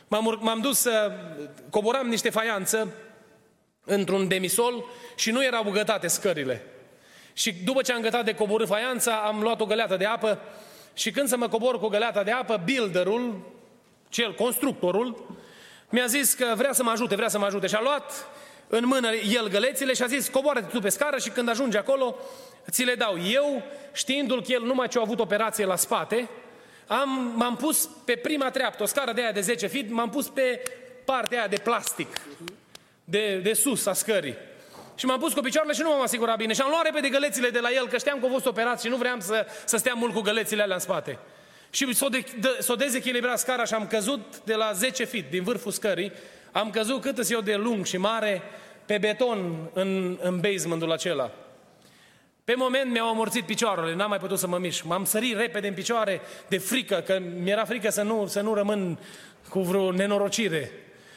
M-am, 0.09 0.39
m-am 0.41 0.61
dus 0.61 0.79
să 0.79 1.13
coboram 1.71 2.07
niște 2.07 2.31
faianță 2.31 2.89
într-un 3.85 4.29
demisol 4.29 4.85
și 5.17 5.31
nu 5.31 5.45
erau 5.45 5.71
gătate 5.71 6.07
scările. 6.07 6.67
Și 7.33 7.53
după 7.53 7.83
ce 7.83 7.93
am 7.93 8.01
gătat 8.01 8.25
de 8.25 8.35
coborât 8.35 8.69
faianța, 8.69 9.15
am 9.15 9.41
luat 9.41 9.61
o 9.61 9.65
găleată 9.65 9.97
de 9.97 10.05
apă 10.05 10.39
și 10.95 11.11
când 11.11 11.29
să 11.29 11.37
mă 11.37 11.49
cobor 11.49 11.79
cu 11.79 11.89
găleata 11.89 12.23
de 12.23 12.31
apă, 12.31 12.61
builderul, 12.65 13.53
cel, 14.13 14.35
constructorul, 14.35 15.37
mi-a 15.89 16.07
zis 16.07 16.35
că 16.35 16.53
vrea 16.57 16.73
să 16.73 16.83
mă 16.83 16.91
ajute, 16.91 17.15
vrea 17.15 17.29
să 17.29 17.39
mă 17.39 17.45
ajute 17.45 17.67
și 17.67 17.75
a 17.75 17.81
luat 17.83 18.27
în 18.69 18.87
mână 18.87 19.13
el 19.13 19.49
gălețile 19.49 19.93
și 19.93 20.03
a 20.03 20.07
zis 20.07 20.29
coboară-te 20.29 20.67
tu 20.67 20.81
pe 20.81 20.89
scară 20.89 21.19
și 21.19 21.31
când 21.31 21.49
ajungi 21.49 21.77
acolo 21.77 22.17
ți 22.71 22.85
le 22.85 22.95
dau. 22.95 23.19
Eu, 23.33 23.63
știindu-l 23.93 24.43
că 24.43 24.53
el 24.53 24.63
numai 24.63 24.89
ce 24.89 24.99
a 24.99 25.01
avut 25.01 25.21
operație 25.21 25.65
la 25.65 25.77
spate, 25.77 26.29
am, 26.87 27.33
m-am 27.37 27.57
pus 27.57 27.89
pe 28.05 28.17
prima 28.17 28.51
treaptă, 28.51 28.83
o 28.83 28.87
scară 28.87 29.13
de 29.13 29.21
aia 29.21 29.33
de 29.33 29.41
10 29.41 29.67
feet, 29.67 29.91
m-am 29.91 30.11
pus 30.11 30.29
pe 30.29 30.63
partea 31.05 31.39
aia 31.39 31.49
de 31.49 31.57
plastic, 31.57 32.21
de, 33.05 33.37
de 33.37 33.53
sus 33.53 33.87
a 33.87 33.93
scării. 33.93 34.37
Și 34.95 35.07
m-am 35.07 35.19
pus 35.19 35.33
cu 35.33 35.41
picioarele 35.41 35.75
și 35.75 35.81
nu 35.83 35.89
m-am 35.89 36.03
asigurat 36.03 36.37
bine. 36.37 36.53
Și 36.53 36.61
am 36.61 36.69
luat 36.71 36.85
repede 36.85 37.09
gălețile 37.09 37.51
de 37.51 37.59
la 37.59 37.71
el, 37.71 37.89
că 37.89 37.99
știam 37.99 38.21
că 38.21 38.27
a 38.27 38.29
fost 38.29 38.47
operat 38.47 38.81
și 38.81 38.89
nu 38.89 38.97
vreau 38.97 39.21
să, 39.21 39.47
să 39.65 39.77
stea 39.77 39.95
mult 39.95 40.15
cu 40.15 40.21
gălețile 40.21 40.63
alea 40.63 40.75
în 40.75 40.81
spate. 40.81 41.19
Și 41.75 41.95
s-o, 41.95 42.09
de, 42.09 42.25
de, 42.41 42.57
s-o 42.61 42.75
dezechilibrat 42.75 43.39
scara 43.39 43.65
și 43.65 43.75
am 43.75 43.87
căzut 43.87 44.41
de 44.45 44.55
la 44.55 44.73
10 44.73 45.05
feet 45.05 45.31
din 45.31 45.43
vârful 45.43 45.71
scării, 45.71 46.13
am 46.53 46.71
căzut 46.71 47.01
cât 47.01 47.31
eu 47.31 47.41
de 47.41 47.55
lung 47.55 47.87
și 47.87 47.97
mare 47.97 48.43
pe 48.87 48.99
beton 48.99 49.71
în, 49.73 50.19
în 50.23 50.41
basementul 50.41 50.93
acela. 50.93 51.31
Pe 52.45 52.55
moment 52.57 52.91
mi-au 52.91 53.09
amorțit 53.09 53.45
picioarele, 53.45 53.95
n-am 53.95 54.09
mai 54.09 54.19
putut 54.19 54.39
să 54.39 54.47
mă 54.47 54.59
mișc. 54.59 54.85
M-am 54.85 55.05
sărit 55.05 55.37
repede 55.37 55.69
în 55.69 55.75
picioare 55.75 56.21
de 56.49 56.59
frică, 56.59 57.03
că 57.07 57.21
mi-era 57.43 57.65
frică 57.65 57.91
să 57.91 58.03
nu, 58.03 58.27
să 58.27 58.41
nu 58.41 58.55
rămân 58.55 58.99
cu 59.49 59.61
vreo 59.61 59.93
nenorocire. 59.93 60.71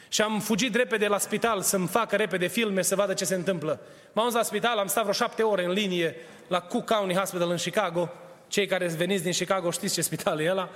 Și 0.07 0.21
am 0.21 0.39
fugit 0.39 0.75
repede 0.75 1.07
la 1.07 1.17
spital 1.17 1.61
să-mi 1.61 1.87
facă 1.87 2.15
repede 2.15 2.47
filme, 2.47 2.81
să 2.81 2.95
vadă 2.95 3.13
ce 3.13 3.25
se 3.25 3.35
întâmplă. 3.35 3.79
M-am 4.13 4.25
dus 4.25 4.35
la 4.35 4.43
spital, 4.43 4.77
am 4.77 4.87
stat 4.87 5.03
vreo 5.03 5.13
șapte 5.13 5.43
ore 5.43 5.65
în 5.65 5.71
linie 5.71 6.15
la 6.47 6.59
Cook 6.59 6.85
County 6.85 7.15
Hospital 7.15 7.49
în 7.49 7.57
Chicago. 7.57 8.11
Cei 8.55 8.65
care 8.65 8.87
veniți 8.87 9.23
din 9.23 9.31
Chicago 9.31 9.71
știți 9.71 9.93
ce 9.93 10.01
spital 10.01 10.39
e 10.39 10.49
ăla? 10.49 10.69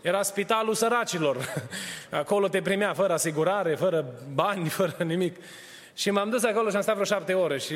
Era 0.00 0.22
spitalul 0.22 0.74
săracilor. 0.74 1.36
Acolo 2.10 2.48
te 2.48 2.60
primea 2.60 2.92
fără 2.94 3.12
asigurare, 3.12 3.74
fără 3.74 4.14
bani, 4.34 4.68
fără 4.78 5.04
nimic. 5.04 5.36
Și 5.94 6.10
m-am 6.10 6.30
dus 6.30 6.44
acolo 6.44 6.70
și 6.70 6.76
am 6.76 6.82
stat 6.82 6.94
vreo 6.94 7.06
șapte 7.06 7.32
ore 7.32 7.58
și 7.58 7.74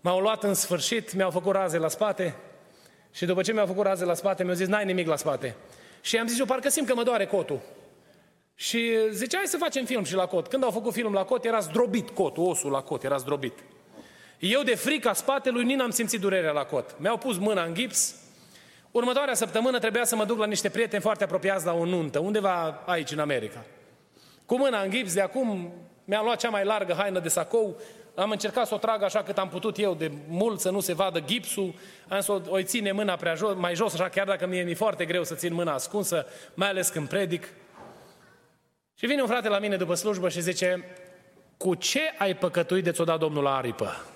m-au 0.00 0.20
luat 0.20 0.42
în 0.42 0.54
sfârșit, 0.54 1.14
mi-au 1.14 1.30
făcut 1.30 1.52
raze 1.52 1.78
la 1.78 1.88
spate 1.88 2.34
și 3.12 3.24
după 3.24 3.42
ce 3.42 3.52
mi-au 3.52 3.66
făcut 3.66 3.84
raze 3.84 4.04
la 4.04 4.14
spate, 4.14 4.42
mi-au 4.42 4.54
zis, 4.54 4.66
n-ai 4.66 4.84
nimic 4.84 5.06
la 5.06 5.16
spate. 5.16 5.56
Și 6.00 6.16
am 6.16 6.26
zis, 6.26 6.38
eu 6.38 6.44
parcă 6.44 6.68
simt 6.68 6.86
că 6.86 6.94
mă 6.94 7.02
doare 7.02 7.26
cotul. 7.26 7.60
Și 8.54 8.92
zice, 9.10 9.36
hai 9.36 9.46
să 9.46 9.56
facem 9.56 9.84
film 9.84 10.04
și 10.04 10.14
la 10.14 10.26
cot. 10.26 10.48
Când 10.48 10.64
au 10.64 10.70
făcut 10.70 10.92
film 10.92 11.12
la 11.12 11.24
cot, 11.24 11.44
era 11.44 11.58
zdrobit 11.58 12.10
cotul, 12.10 12.48
osul 12.48 12.70
la 12.70 12.80
cot, 12.80 13.04
era 13.04 13.16
zdrobit. 13.16 13.58
Eu 14.46 14.62
de 14.62 14.74
frica 14.74 15.12
spatelui 15.12 15.64
nici 15.64 15.76
n-am 15.76 15.90
simțit 15.90 16.20
durerea 16.20 16.52
la 16.52 16.64
cot. 16.64 16.94
Mi-au 16.98 17.16
pus 17.16 17.38
mâna 17.38 17.62
în 17.62 17.74
gips. 17.74 18.14
Următoarea 18.90 19.34
săptămână 19.34 19.78
trebuia 19.78 20.04
să 20.04 20.16
mă 20.16 20.24
duc 20.24 20.38
la 20.38 20.46
niște 20.46 20.68
prieteni 20.68 21.02
foarte 21.02 21.24
apropiați 21.24 21.64
la 21.64 21.72
o 21.72 21.84
nuntă, 21.84 22.18
undeva 22.18 22.82
aici 22.86 23.10
în 23.10 23.18
America. 23.18 23.64
Cu 24.46 24.56
mâna 24.56 24.82
în 24.82 24.90
gips, 24.90 25.14
de 25.14 25.20
acum 25.20 25.72
mi-am 26.04 26.24
luat 26.24 26.38
cea 26.38 26.48
mai 26.48 26.64
largă 26.64 26.92
haină 26.92 27.18
de 27.18 27.28
sacou, 27.28 27.80
am 28.14 28.30
încercat 28.30 28.66
să 28.66 28.74
o 28.74 28.78
trag 28.78 29.02
așa 29.02 29.22
cât 29.22 29.38
am 29.38 29.48
putut 29.48 29.78
eu 29.78 29.94
de 29.94 30.10
mult 30.28 30.60
să 30.60 30.70
nu 30.70 30.80
se 30.80 30.94
vadă 30.94 31.20
gipsul, 31.20 31.74
am 32.08 32.20
să 32.20 32.32
o, 32.32 32.40
o 32.48 32.62
ține 32.62 32.92
mâna 32.92 33.16
prea 33.16 33.34
jos, 33.34 33.54
mai 33.56 33.74
jos, 33.74 33.94
așa 33.94 34.08
chiar 34.08 34.26
dacă 34.26 34.46
mie 34.46 34.62
mi-e 34.62 34.74
foarte 34.74 35.04
greu 35.04 35.24
să 35.24 35.34
țin 35.34 35.54
mâna 35.54 35.72
ascunsă, 35.72 36.26
mai 36.54 36.68
ales 36.68 36.88
când 36.88 37.08
predic. 37.08 37.48
Și 38.94 39.06
vine 39.06 39.20
un 39.20 39.28
frate 39.28 39.48
la 39.48 39.58
mine 39.58 39.76
după 39.76 39.94
slujbă 39.94 40.28
și 40.28 40.40
zice, 40.40 40.84
cu 41.56 41.74
ce 41.74 42.00
ai 42.18 42.36
păcătuit 42.36 42.84
de 42.84 42.90
ți-o 42.90 43.04
dat 43.04 43.18
Domnul 43.18 43.42
la 43.42 43.56
aripă? 43.56 44.13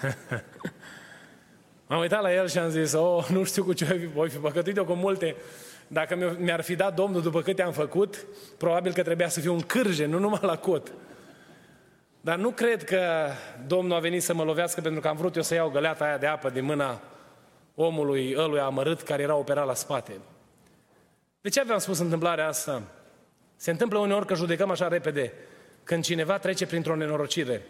M-am 1.88 2.00
uitat 2.00 2.22
la 2.22 2.34
el 2.34 2.48
și 2.48 2.58
am 2.58 2.68
zis, 2.68 2.92
oh, 2.92 3.26
nu 3.32 3.44
știu 3.44 3.64
cu 3.64 3.72
ce 3.72 4.10
voi 4.14 4.28
fi 4.28 4.36
păcătuit 4.36 4.76
eu 4.76 4.84
cu 4.84 4.92
multe. 4.92 5.36
Dacă 5.88 6.36
mi-ar 6.38 6.60
fi 6.60 6.74
dat 6.74 6.94
Domnul 6.94 7.22
după 7.22 7.42
câte 7.42 7.62
am 7.62 7.72
făcut, 7.72 8.26
probabil 8.58 8.92
că 8.92 9.02
trebuia 9.02 9.28
să 9.28 9.40
fiu 9.40 9.52
un 9.52 9.60
cârje, 9.60 10.06
nu 10.06 10.18
numai 10.18 10.40
la 10.42 10.58
cot. 10.58 10.92
Dar 12.20 12.38
nu 12.38 12.50
cred 12.50 12.84
că 12.84 13.30
Domnul 13.66 13.96
a 13.96 14.00
venit 14.00 14.22
să 14.22 14.34
mă 14.34 14.44
lovească 14.44 14.80
pentru 14.80 15.00
că 15.00 15.08
am 15.08 15.16
vrut 15.16 15.36
eu 15.36 15.42
să 15.42 15.54
iau 15.54 15.68
găleata 15.68 16.04
aia 16.04 16.18
de 16.18 16.26
apă 16.26 16.50
din 16.50 16.64
mâna 16.64 17.00
omului 17.74 18.34
ălui 18.36 18.60
amărât 18.60 19.02
care 19.02 19.22
era 19.22 19.34
operat 19.34 19.66
la 19.66 19.74
spate. 19.74 20.12
De 21.40 21.48
ce 21.48 21.60
aveam 21.60 21.78
spus 21.78 21.98
întâmplarea 21.98 22.48
asta? 22.48 22.82
Se 23.56 23.70
întâmplă 23.70 23.98
uneori 23.98 24.26
că 24.26 24.34
judecăm 24.34 24.70
așa 24.70 24.88
repede. 24.88 25.32
Când 25.84 26.04
cineva 26.04 26.38
trece 26.38 26.66
printr-o 26.66 26.96
nenorocire, 26.96 27.62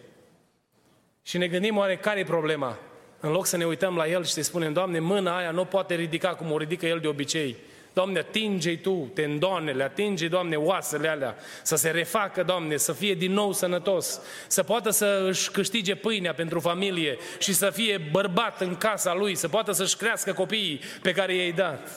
și 1.27 1.39
ne 1.39 1.47
gândim 1.47 1.77
oare 1.77 1.97
care 1.97 2.21
e 2.21 2.25
problema. 2.25 2.79
În 3.21 3.31
loc 3.31 3.47
să 3.47 3.57
ne 3.57 3.65
uităm 3.65 3.97
la 3.97 4.09
el 4.09 4.25
și 4.25 4.33
să-i 4.33 4.43
spunem, 4.43 4.73
Doamne, 4.73 4.99
mâna 4.99 5.37
aia 5.37 5.51
nu 5.51 5.65
poate 5.65 5.95
ridica 5.95 6.35
cum 6.35 6.53
o 6.53 6.59
ridică 6.59 6.87
el 6.87 6.99
de 6.99 7.09
obicei. 7.09 7.57
Doamne, 7.93 8.19
atinge-i 8.19 8.77
Tu 8.77 9.11
tendoanele, 9.15 9.83
atinge 9.83 10.29
Doamne, 10.29 10.57
oasele 10.57 11.09
alea, 11.09 11.37
să 11.62 11.77
se 11.77 11.91
refacă, 11.91 12.43
Doamne, 12.43 12.77
să 12.77 12.93
fie 12.93 13.15
din 13.15 13.33
nou 13.33 13.53
sănătos, 13.53 14.21
să 14.47 14.62
poată 14.62 14.91
să 14.91 15.25
își 15.29 15.51
câștige 15.51 15.95
pâinea 15.95 16.35
pentru 16.35 16.61
familie 16.61 17.19
și 17.39 17.55
să 17.55 17.71
fie 17.71 18.09
bărbat 18.11 18.61
în 18.61 18.77
casa 18.77 19.15
lui, 19.15 19.35
să 19.35 19.49
poată 19.49 19.73
să-și 19.73 19.97
crească 19.97 20.33
copiii 20.33 20.81
pe 21.03 21.12
care 21.12 21.35
i-ai 21.35 21.53
dat. 21.53 21.91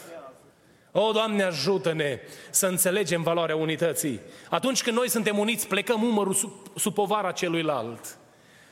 O, 0.91 1.11
Doamne, 1.11 1.43
ajută-ne 1.43 2.19
să 2.49 2.67
înțelegem 2.67 3.23
valoarea 3.23 3.55
unității. 3.55 4.19
Atunci 4.49 4.83
când 4.83 4.97
noi 4.97 5.09
suntem 5.09 5.37
uniți, 5.37 5.67
plecăm 5.67 6.03
umărul 6.03 6.33
sub, 6.33 6.51
sub 6.75 6.93
povara 6.93 7.31
celuilalt. 7.31 8.18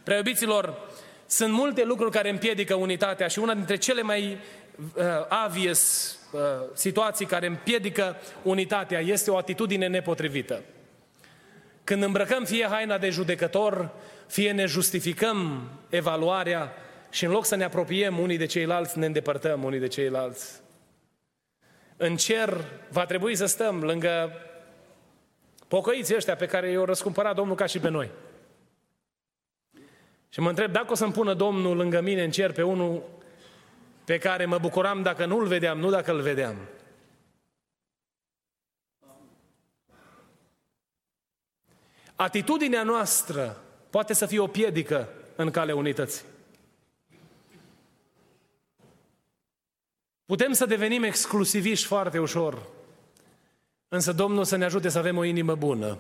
Preiubiților, 0.08 0.78
sunt 1.26 1.54
multe 1.54 1.84
lucruri 1.84 2.12
care 2.12 2.30
împiedică 2.30 2.76
unitatea 2.76 3.28
și 3.28 3.40
una 3.40 3.54
dintre 3.54 3.76
cele 3.76 4.02
mai 4.02 4.38
uh, 4.96 5.04
obvious 5.46 6.16
uh, 6.32 6.40
situații 6.74 7.26
care 7.26 7.48
împiedică 7.48 8.16
unitatea 8.44 9.00
este 9.00 9.32
o 9.32 9.38
atitudine 9.38 9.88
nepotrivită. 9.88 10.62
Când 11.84 12.04
îmbrăcăm 12.04 12.44
fie 12.44 12.68
haina 12.70 12.98
de 12.98 13.10
judecător, 13.10 13.90
fie 14.28 14.52
ne 14.52 14.66
justificăm 14.66 15.70
evaluarea 15.90 16.74
și 17.10 17.26
în 17.26 17.32
loc 17.32 17.46
să 17.46 17.56
ne 17.56 17.64
apropiem 17.64 18.20
unii 18.20 18.38
de 18.38 18.46
ceilalți, 18.46 19.00
ne 19.00 19.06
îndepărtăm 19.06 19.64
unii 19.64 19.80
de 19.80 19.88
ceilalți. 19.88 20.62
În 21.98 22.16
cer 22.16 22.66
va 22.90 23.06
trebui 23.06 23.36
să 23.36 23.46
stăm 23.46 23.84
lângă 23.84 24.32
pocăiții 25.68 26.16
ăștia 26.16 26.36
pe 26.36 26.46
care 26.46 26.70
i-au 26.70 26.86
răscumpărat 26.86 27.36
Domnul 27.36 27.56
ca 27.56 27.66
și 27.66 27.80
pe 27.80 27.90
noi. 27.90 28.10
Și 30.38 30.44
mă 30.44 30.50
întreb 30.50 30.72
dacă 30.72 30.92
o 30.92 30.96
să-mi 30.96 31.12
pună 31.12 31.34
Domnul 31.34 31.76
lângă 31.76 32.02
mine 32.02 32.24
în 32.24 32.32
cer 32.32 32.52
pe 32.52 32.64
unul 32.64 33.04
pe 34.06 34.18
care 34.18 34.46
mă 34.46 34.58
bucuram 34.58 35.02
dacă 35.02 35.26
nu-l 35.26 35.48
vedeam, 35.48 35.80
nu 35.80 35.90
dacă 35.90 36.12
îl 36.12 36.22
vedeam. 36.22 36.56
Atitudinea 42.16 42.84
noastră 42.84 43.64
poate 43.90 44.14
să 44.14 44.26
fie 44.26 44.40
o 44.40 44.48
piedică 44.48 45.10
în 45.36 45.52
calea 45.52 45.76
unității. 45.76 46.26
Putem 50.26 50.52
să 50.52 50.66
devenim 50.66 51.04
exclusiviști 51.04 51.86
foarte 51.86 52.20
ușor, 52.20 52.68
însă 53.88 54.14
Domnul 54.14 54.44
să 54.44 54.56
ne 54.56 54.66
ajute 54.66 54.90
să 54.90 54.98
avem 54.98 55.18
o 55.18 55.24
inimă 55.24 55.56
bună. 55.56 55.98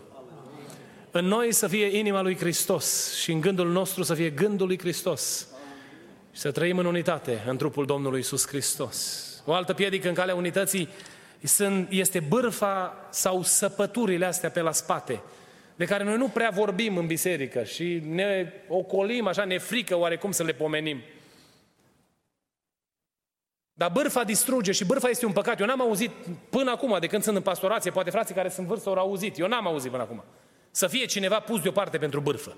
În 1.12 1.26
noi 1.26 1.54
să 1.54 1.67
fie 1.67 1.98
inima 1.98 2.22
lui 2.22 2.38
Hristos 2.38 3.15
și 3.15 3.32
în 3.32 3.41
gândul 3.41 3.72
nostru 3.72 4.04
să 4.04 4.13
fie 4.13 4.30
gândul 4.30 4.67
lui 4.67 4.80
Hristos. 4.80 5.48
Și 6.32 6.39
să 6.39 6.52
trăim 6.52 6.78
în 6.78 6.86
unitate 6.86 7.43
în 7.48 7.58
trupul 7.58 7.86
Domnului 7.86 8.20
Isus 8.20 8.48
Hristos. 8.48 9.26
O 9.46 9.54
altă 9.54 9.74
piedică 9.74 10.08
în 10.08 10.13
calea 10.13 10.36
unității 10.36 10.89
este 11.89 12.20
bârfa 12.20 13.08
sau 13.10 13.43
săpăturile 13.43 14.26
astea 14.26 14.50
pe 14.50 14.62
la 14.62 14.72
spate, 14.72 15.22
de 15.76 15.86
care 15.86 16.04
noi 16.04 16.17
nu 16.17 16.28
prea 16.28 16.50
vorbim 16.50 16.98
în 16.98 17.06
biserică 17.06 17.63
și 17.63 18.02
ne 18.06 18.54
ocolim 18.67 19.28
așa, 19.28 19.46
ne 19.46 19.58
frică 19.58 19.96
oarecum 19.96 20.32
să 20.32 20.43
le 20.43 20.54
pomenim. 20.54 21.02
Dar 23.74 23.91
bârfa 23.91 24.24
distruge 24.24 24.72
și 24.72 24.86
bârfa 24.86 25.10
este 25.10 25.26
un 25.26 25.32
păcat. 25.32 25.60
Eu 25.60 25.65
n-am 25.65 25.82
auzit 25.82 26.12
până 26.50 26.72
acum, 26.72 26.98
de 27.00 27.08
când 27.08 27.24
sunt 27.24 27.36
în 27.36 27.41
pastorație, 27.41 27.91
poate 27.91 28.10
frații 28.10 28.36
care 28.36 28.50
sunt 28.50 28.67
vârstă 28.67 28.89
au 28.89 28.96
auzit. 28.96 29.38
Eu 29.38 29.48
n-am 29.48 29.67
auzit 29.67 29.91
până 29.91 30.04
acum. 30.04 30.24
Să 30.78 30.88
fie 30.88 31.06
cineva 31.06 31.40
pus 31.40 31.62
deoparte 31.62 31.98
pentru 31.98 32.20
bârfă. 32.20 32.58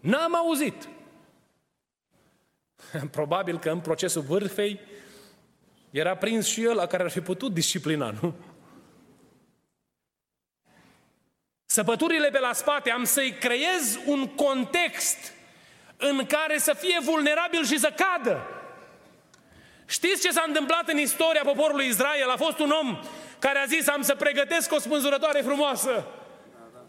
N-am 0.00 0.34
auzit. 0.34 0.88
Probabil 3.10 3.58
că 3.58 3.70
în 3.70 3.80
procesul 3.80 4.22
vârfei 4.22 4.80
era 5.90 6.16
prins 6.16 6.46
și 6.46 6.64
el 6.64 6.74
la 6.74 6.86
care 6.86 7.02
ar 7.02 7.10
fi 7.10 7.20
putut 7.20 7.52
disciplina, 7.52 8.14
nu? 8.20 8.34
Săpăturile 11.64 12.28
pe 12.28 12.38
la 12.38 12.52
spate, 12.52 12.90
am 12.90 13.04
să-i 13.04 13.32
creez 13.32 13.98
un 14.04 14.26
context 14.26 15.32
în 15.96 16.26
care 16.26 16.58
să 16.58 16.74
fie 16.74 16.98
vulnerabil 17.02 17.64
și 17.64 17.78
să 17.78 17.92
cadă. 17.96 18.46
Știți 19.86 20.22
ce 20.22 20.30
s-a 20.30 20.44
întâmplat 20.46 20.88
în 20.88 20.98
istoria 20.98 21.42
poporului 21.44 21.86
Israel? 21.86 22.30
A 22.30 22.36
fost 22.36 22.58
un 22.58 22.70
om 22.70 22.98
care 23.38 23.58
a 23.58 23.64
zis, 23.64 23.88
am 23.88 24.02
să 24.02 24.14
pregătesc 24.14 24.72
o 24.72 24.78
spânzurătoare 24.78 25.40
frumoasă 25.40 26.06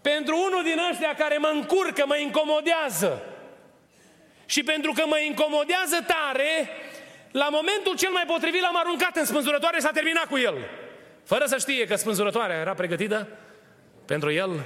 pentru 0.02 0.38
unul 0.38 0.64
din 0.64 0.80
ăștia 0.92 1.16
care 1.16 1.38
mă 1.38 1.52
încurcă, 1.54 2.04
mă 2.06 2.18
incomodează. 2.18 3.22
Și 4.46 4.64
pentru 4.64 4.92
că 4.92 5.04
mă 5.06 5.20
incomodează 5.20 6.06
tare, 6.08 6.70
la 7.32 7.50
momentul 7.52 7.96
cel 7.96 8.12
mai 8.12 8.24
potrivit 8.28 8.62
l-am 8.62 8.78
aruncat 8.78 9.16
în 9.16 9.26
spânzurătoare 9.26 9.76
și 9.76 9.82
s-a 9.82 9.92
terminat 9.92 10.26
cu 10.26 10.38
el. 10.38 10.58
Fără 11.24 11.46
să 11.46 11.58
știe 11.58 11.88
că 11.88 11.96
spânzurătoarea 11.96 12.60
era 12.60 12.74
pregătită 12.74 13.28
pentru 14.06 14.32
el 14.32 14.66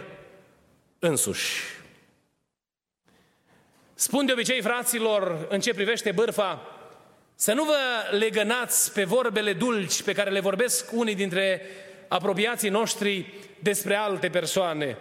însuși. 1.00 1.64
Spun 3.94 4.26
de 4.26 4.32
obicei, 4.32 4.62
fraților, 4.62 5.46
în 5.50 5.60
ce 5.60 5.74
privește 5.74 6.12
bârfa, 6.12 6.81
să 7.42 7.54
nu 7.54 7.64
vă 7.64 7.78
legănați 8.18 8.94
pe 8.94 9.04
vorbele 9.04 9.54
dulci 9.54 10.04
pe 10.04 10.14
care 10.14 10.30
le 10.30 10.40
vorbesc 10.40 10.92
unii 10.92 11.16
dintre 11.16 11.62
apropiații 12.08 12.70
noștri 12.70 13.34
despre 13.60 13.96
alte 13.96 14.30
persoane. 14.30 14.98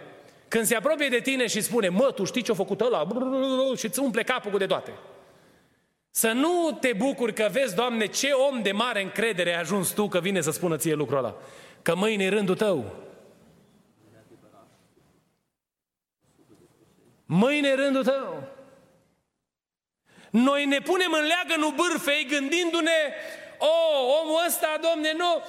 Când 0.47 0.65
se 0.65 0.75
apropie 0.75 1.07
de 1.07 1.19
tine 1.19 1.47
și 1.47 1.61
spune, 1.61 1.89
mă, 1.89 2.11
tu 2.15 2.23
știi 2.23 2.41
ce-a 2.41 2.53
făcut 2.53 2.81
ăla? 2.81 3.07
Și 3.77 3.85
îți 3.85 3.99
umple 3.99 4.23
capul 4.23 4.51
cu 4.51 4.57
de 4.57 4.65
toate. 4.65 4.91
Să 6.09 6.31
nu 6.31 6.77
te 6.79 6.93
bucuri 6.97 7.33
că 7.33 7.49
vezi, 7.51 7.75
Doamne, 7.75 8.05
ce 8.05 8.31
om 8.31 8.61
de 8.61 8.71
mare 8.71 9.01
încredere 9.01 9.53
ai 9.53 9.59
ajuns 9.59 9.89
tu 9.89 10.07
că 10.07 10.19
vine 10.19 10.41
să 10.41 10.51
spună 10.51 10.77
ție 10.77 10.93
lucrul 10.93 11.17
ăla. 11.17 11.35
Că 11.81 11.95
mâine 11.95 12.23
e 12.23 12.29
rândul 12.29 12.55
tău. 12.55 12.95
Mâine 17.25 17.67
e 17.67 17.73
rândul 17.73 18.03
tău. 18.03 18.43
Noi 20.31 20.65
ne 20.65 20.79
punem 20.79 21.13
în 21.13 21.25
leagănul 21.25 21.71
bârfei 21.71 22.25
gândindu-ne, 22.25 23.13
o, 23.57 23.65
oh, 23.65 24.19
omul 24.21 24.43
ăsta, 24.47 24.79
domne, 24.81 25.13
nu, 25.13 25.43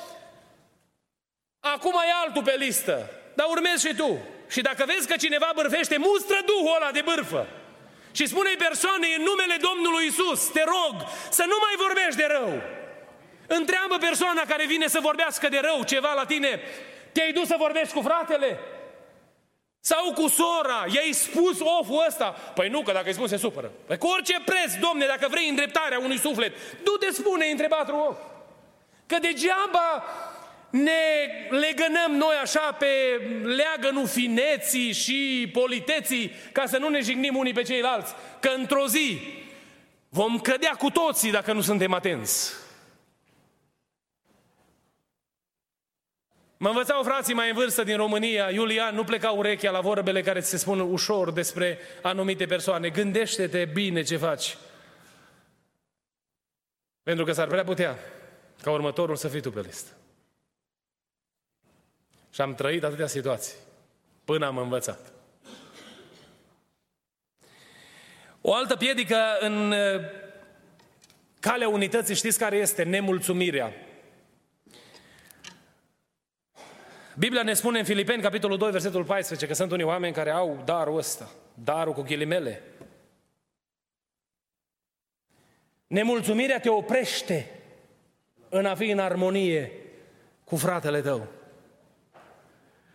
acum 1.60 1.92
e 1.92 2.12
altul 2.24 2.42
pe 2.42 2.54
listă, 2.58 3.10
dar 3.34 3.46
urmezi 3.50 3.86
și 3.86 3.94
tu. 3.94 4.18
Și 4.48 4.60
dacă 4.60 4.84
vezi 4.86 5.08
că 5.08 5.16
cineva 5.16 5.50
bârfește, 5.54 5.96
mustră 5.96 6.36
Duhul 6.46 6.76
ăla 6.76 6.90
de 6.90 7.00
bârfă. 7.00 7.46
Și 8.12 8.26
spune-i 8.26 8.56
persoanei 8.56 9.14
în 9.16 9.22
numele 9.22 9.56
Domnului 9.68 10.06
Isus, 10.06 10.50
te 10.50 10.62
rog 10.64 10.94
să 11.30 11.44
nu 11.46 11.56
mai 11.60 11.74
vorbești 11.86 12.16
de 12.16 12.26
rău. 12.28 12.62
Întreabă 13.46 13.96
persoana 14.00 14.42
care 14.48 14.66
vine 14.66 14.86
să 14.86 14.98
vorbească 15.00 15.48
de 15.48 15.58
rău 15.62 15.82
ceva 15.82 16.12
la 16.12 16.24
tine, 16.24 16.60
te-ai 17.12 17.32
dus 17.32 17.46
să 17.46 17.54
vorbești 17.58 17.94
cu 17.94 18.00
fratele? 18.00 18.58
Sau 19.84 20.12
cu 20.12 20.28
sora, 20.28 20.84
i-ai 20.94 21.12
spus 21.12 21.60
oful 21.80 22.04
ăsta? 22.08 22.24
Păi 22.54 22.68
nu, 22.68 22.82
că 22.82 22.92
dacă 22.92 23.06
îi 23.06 23.12
spun 23.12 23.26
se 23.26 23.36
supără. 23.36 23.72
Păi 23.86 23.98
cu 23.98 24.06
orice 24.06 24.36
preț, 24.44 24.74
domne, 24.80 25.06
dacă 25.06 25.26
vrei 25.30 25.48
îndreptarea 25.48 25.98
unui 25.98 26.18
suflet, 26.18 26.52
du-te 26.82 27.12
spune 27.12 27.46
între 27.46 27.66
patru 27.66 27.96
ochi. 27.96 28.18
Că 29.06 29.16
degeaba 29.20 30.04
ne 30.70 30.90
legănăm 31.50 32.12
noi 32.16 32.34
așa 32.42 32.76
pe 32.78 32.86
leagănul 33.42 34.06
fineții 34.06 34.92
și 34.92 35.50
politeții 35.52 36.32
ca 36.52 36.66
să 36.66 36.78
nu 36.78 36.88
ne 36.88 37.00
jignim 37.00 37.36
unii 37.36 37.52
pe 37.52 37.62
ceilalți. 37.62 38.14
Că 38.40 38.48
într-o 38.56 38.86
zi 38.86 39.18
vom 40.08 40.38
cădea 40.38 40.72
cu 40.78 40.90
toții 40.90 41.30
dacă 41.30 41.52
nu 41.52 41.60
suntem 41.60 41.92
atenți. 41.92 42.61
Mă 46.62 46.68
învățau 46.68 47.02
frații 47.02 47.34
mai 47.34 47.48
în 47.48 47.54
vârstă 47.54 47.82
din 47.82 47.96
România, 47.96 48.50
Iulian, 48.50 48.94
nu 48.94 49.04
pleca 49.04 49.30
urechea 49.30 49.70
la 49.70 49.80
vorbele 49.80 50.22
care 50.22 50.40
ți 50.40 50.48
se 50.48 50.56
spun 50.56 50.80
ușor 50.80 51.32
despre 51.32 51.78
anumite 52.02 52.46
persoane. 52.46 52.88
Gândește-te 52.88 53.64
bine 53.64 54.02
ce 54.02 54.16
faci. 54.16 54.56
Pentru 57.02 57.24
că 57.24 57.32
s-ar 57.32 57.46
prea 57.46 57.64
putea 57.64 57.98
ca 58.62 58.70
următorul 58.70 59.16
să 59.16 59.28
fii 59.28 59.40
tu 59.40 59.50
pe 59.50 59.60
listă. 59.60 59.90
Și 62.30 62.40
am 62.40 62.54
trăit 62.54 62.84
atâtea 62.84 63.06
situații 63.06 63.54
până 64.24 64.46
am 64.46 64.58
învățat. 64.58 65.12
O 68.40 68.54
altă 68.54 68.76
piedică 68.76 69.18
în 69.40 69.70
uh, 69.70 70.00
calea 71.40 71.68
unității, 71.68 72.14
știți 72.14 72.38
care 72.38 72.56
este? 72.56 72.82
Nemulțumirea. 72.82 73.72
Biblia 77.18 77.42
ne 77.42 77.54
spune 77.54 77.78
în 77.78 77.84
Filipeni, 77.84 78.22
capitolul 78.22 78.58
2, 78.58 78.70
versetul 78.70 79.04
14, 79.04 79.46
că 79.46 79.54
sunt 79.54 79.70
unii 79.70 79.84
oameni 79.84 80.14
care 80.14 80.30
au 80.30 80.62
darul 80.64 80.96
ăsta, 80.96 81.30
darul 81.54 81.92
cu 81.92 82.02
ghilimele. 82.02 82.62
Nemulțumirea 85.86 86.60
te 86.60 86.68
oprește 86.68 87.50
în 88.48 88.66
a 88.66 88.74
fi 88.74 88.90
în 88.90 88.98
armonie 88.98 89.72
cu 90.44 90.56
fratele 90.56 91.00
tău. 91.00 91.28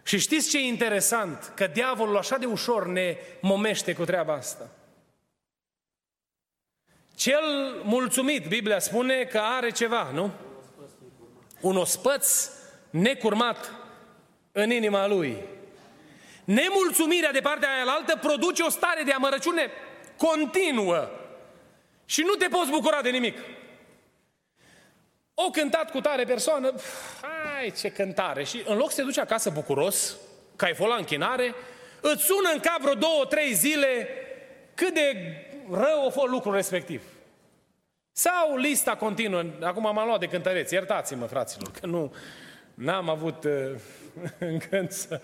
Și 0.04 0.20
știți 0.20 0.50
ce 0.50 0.58
e 0.58 0.68
interesant? 0.68 1.52
Că 1.56 1.68
diavolul 1.68 2.18
așa 2.18 2.38
de 2.38 2.46
ușor 2.46 2.88
ne 2.88 3.18
momește 3.42 3.94
cu 3.94 4.06
treaba 4.06 4.34
asta. 4.34 4.70
Cel 7.16 7.44
mulțumit, 7.84 8.48
Biblia 8.48 8.80
spune 8.80 9.24
că 9.24 9.40
are 9.40 9.70
ceva, 9.70 10.12
nu? 10.12 10.32
Un 11.62 11.78
ospăț 11.78 12.50
necurmat 12.90 13.72
în 14.64 14.72
inima 14.72 15.08
lui. 15.08 15.38
Nemulțumirea 16.44 17.32
de 17.32 17.40
partea 17.40 17.70
aia 17.70 17.92
altă 17.92 18.18
produce 18.22 18.64
o 18.64 18.70
stare 18.70 19.04
de 19.04 19.12
amărăciune 19.12 19.72
continuă. 20.18 21.10
Și 22.06 22.22
nu 22.22 22.34
te 22.34 22.48
poți 22.48 22.70
bucura 22.70 23.02
de 23.02 23.10
nimic. 23.10 23.38
O 25.34 25.50
cântat 25.50 25.92
cu 25.92 26.02
tare 26.02 26.24
persoană, 26.24 26.74
hai 27.22 27.74
ce 27.80 27.92
cântare. 27.92 28.44
Și 28.44 28.64
în 28.66 28.78
loc 28.78 28.90
să 28.90 28.96
te 28.96 29.02
duci 29.02 29.18
acasă 29.18 29.50
bucuros, 29.50 30.18
că 30.56 30.66
ai 30.66 30.76
fost 30.76 30.90
la 30.90 30.96
închinare, 30.96 31.56
îți 32.02 32.24
sună 32.24 32.50
în 32.54 32.60
cap 32.60 32.80
vreo 32.80 32.94
două, 32.94 33.26
trei 33.26 33.54
zile 33.54 34.08
cât 34.74 34.94
de 34.94 35.16
rău 35.72 36.06
a 36.08 36.10
fost 36.10 36.28
lucrul 36.28 36.54
respectiv. 36.54 37.02
Sau 38.12 38.56
lista 38.56 38.96
continuă. 38.96 39.44
Acum 39.62 39.82
m-am 39.82 40.08
luat 40.08 40.20
de 40.20 40.28
cântăreți. 40.28 40.74
Iertați-mă, 40.74 41.26
fraților, 41.26 41.72
că 41.80 41.86
nu 41.86 42.14
n-am 42.74 43.10
avut 43.10 43.44
uh, 43.44 43.72
încânt 44.40 44.92
să... 44.92 45.22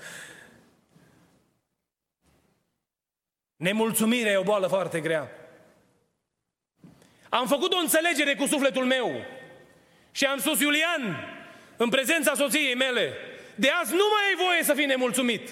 Nemulțumirea 3.55 4.31
e 4.31 4.37
o 4.37 4.43
boală 4.43 4.67
foarte 4.67 4.99
grea. 4.99 5.31
Am 7.29 7.47
făcut 7.47 7.73
o 7.73 7.77
înțelegere 7.77 8.35
cu 8.35 8.45
sufletul 8.45 8.85
meu 8.85 9.25
și 10.11 10.25
am 10.25 10.39
spus, 10.39 10.59
Iulian, 10.59 11.27
în 11.77 11.89
prezența 11.89 12.33
soției 12.33 12.75
mele, 12.75 13.13
de 13.55 13.69
azi 13.69 13.91
nu 13.91 14.03
mai 14.11 14.27
ai 14.27 14.45
voie 14.45 14.63
să 14.63 14.73
fii 14.73 14.85
nemulțumit. 14.85 15.49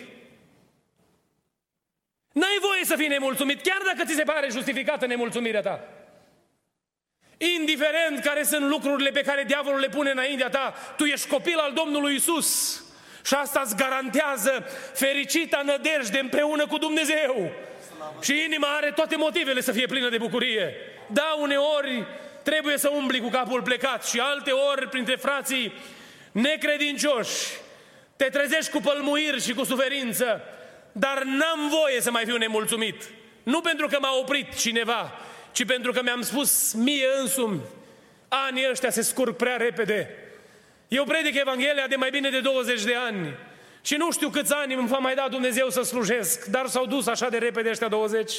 N-ai 2.32 2.58
voie 2.62 2.86
să 2.86 2.95
fii 2.95 3.08
nemulțumit, 3.08 3.62
chiar 3.62 3.82
dacă 3.86 4.08
ți 4.08 4.15
se 4.15 4.23
pare 4.23 4.47
justificată 4.49 5.06
nemulțumirea 5.06 5.62
ta. 5.62 5.88
Indiferent 7.38 8.19
care 8.23 8.43
sunt 8.43 8.67
lucrurile 8.67 9.10
pe 9.10 9.21
care 9.21 9.43
diavolul 9.43 9.80
le 9.80 9.89
pune 9.89 10.12
înaintea 10.12 10.49
ta, 10.49 10.73
tu 10.97 11.04
ești 11.04 11.27
copil 11.27 11.58
al 11.58 11.73
Domnului 11.73 12.15
Isus. 12.15 12.82
Și 13.26 13.34
asta 13.34 13.62
îți 13.66 13.76
garantează 13.76 14.66
fericita 14.94 15.62
nădejde 15.66 16.20
împreună 16.20 16.68
cu 16.68 16.78
Dumnezeu. 16.78 17.52
Și 18.22 18.44
inima 18.46 18.68
are 18.76 18.92
toate 18.92 19.16
motivele 19.16 19.62
să 19.62 19.72
fie 19.72 19.86
plină 19.86 20.10
de 20.10 20.18
bucurie. 20.18 20.76
Da, 21.08 21.36
uneori 21.40 22.06
trebuie 22.44 22.78
să 22.78 22.90
umbli 22.90 23.20
cu 23.20 23.30
capul 23.30 23.62
plecat 23.62 24.06
și 24.06 24.20
alte 24.20 24.52
ori 24.52 24.90
printre 24.90 25.16
frații 25.16 25.74
necredincioși 26.32 27.48
te 28.16 28.24
trezești 28.24 28.72
cu 28.72 28.80
pălmuiri 28.80 29.42
și 29.42 29.54
cu 29.54 29.64
suferință, 29.64 30.42
dar 30.92 31.24
n-am 31.24 31.70
voie 31.70 32.02
să 32.02 32.12
mai 32.12 32.26
fiu 32.26 32.38
nemulțumit. 32.38 33.04
Nu 33.44 33.62
pentru 33.62 33.88
că 33.88 33.98
m-a 34.02 34.18
oprit 34.20 34.56
cineva, 34.56 35.20
ci 35.52 35.66
pentru 35.66 35.92
că 35.92 36.02
mi-am 36.04 36.22
spus 36.22 36.74
mie 36.74 37.08
însumi, 37.22 37.60
anii 38.28 38.68
ăștia 38.70 38.90
se 38.90 39.02
scurg 39.02 39.36
prea 39.36 39.56
repede. 39.56 40.21
Eu 40.91 41.04
predic 41.04 41.39
Evanghelia 41.39 41.88
de 41.88 41.95
mai 41.95 42.10
bine 42.10 42.30
de 42.30 42.39
20 42.39 42.84
de 42.84 42.95
ani 42.95 43.36
și 43.82 43.95
nu 43.95 44.12
știu 44.12 44.30
câți 44.30 44.54
ani 44.54 44.73
îmi 44.73 44.88
va 44.88 44.97
mai 44.97 45.15
da 45.15 45.27
Dumnezeu 45.30 45.69
să 45.69 45.82
slujesc, 45.82 46.45
dar 46.45 46.67
s-au 46.67 46.86
dus 46.86 47.08
așa 47.08 47.30
de 47.30 47.38
repede 47.38 47.69
ăștia 47.69 47.88
20. 47.88 48.34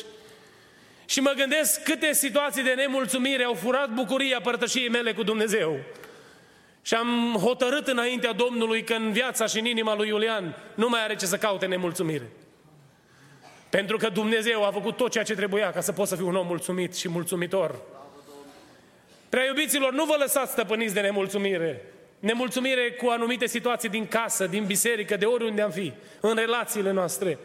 Și 1.04 1.20
mă 1.20 1.32
gândesc 1.36 1.82
câte 1.82 2.12
situații 2.12 2.62
de 2.62 2.72
nemulțumire 2.72 3.44
au 3.44 3.54
furat 3.54 3.90
bucuria 3.90 4.40
părtășiei 4.40 4.88
mele 4.88 5.12
cu 5.12 5.22
Dumnezeu. 5.22 5.78
Și 6.82 6.94
am 6.94 7.36
hotărât 7.42 7.86
înaintea 7.86 8.32
Domnului 8.32 8.84
că 8.84 8.94
în 8.94 9.12
viața 9.12 9.46
și 9.46 9.58
în 9.58 9.64
inima 9.64 9.94
lui 9.96 10.08
Iulian 10.08 10.56
nu 10.74 10.88
mai 10.88 11.02
are 11.02 11.16
ce 11.16 11.26
să 11.26 11.36
caute 11.36 11.66
nemulțumire. 11.66 12.30
Pentru 13.70 13.96
că 13.96 14.08
Dumnezeu 14.08 14.64
a 14.64 14.70
făcut 14.70 14.96
tot 14.96 15.10
ceea 15.10 15.24
ce 15.24 15.34
trebuia 15.34 15.70
ca 15.72 15.80
să 15.80 15.92
pot 15.92 16.08
să 16.08 16.16
fiu 16.16 16.28
un 16.28 16.36
om 16.36 16.46
mulțumit 16.46 16.96
și 16.96 17.08
mulțumitor. 17.08 17.80
Prea 19.28 19.44
iubiților, 19.44 19.92
nu 19.92 20.04
vă 20.04 20.16
lăsați 20.18 20.52
stăpâniți 20.52 20.94
de 20.94 21.00
nemulțumire. 21.00 21.91
Nemulțumire 22.22 22.90
cu 22.90 23.08
anumite 23.08 23.46
situații 23.46 23.88
din 23.88 24.06
casă, 24.06 24.46
din 24.46 24.64
biserică, 24.64 25.16
de 25.16 25.24
oriunde 25.24 25.62
am 25.62 25.70
fi, 25.70 25.92
în 26.20 26.34
relațiile 26.34 26.90
noastre. 26.90 27.38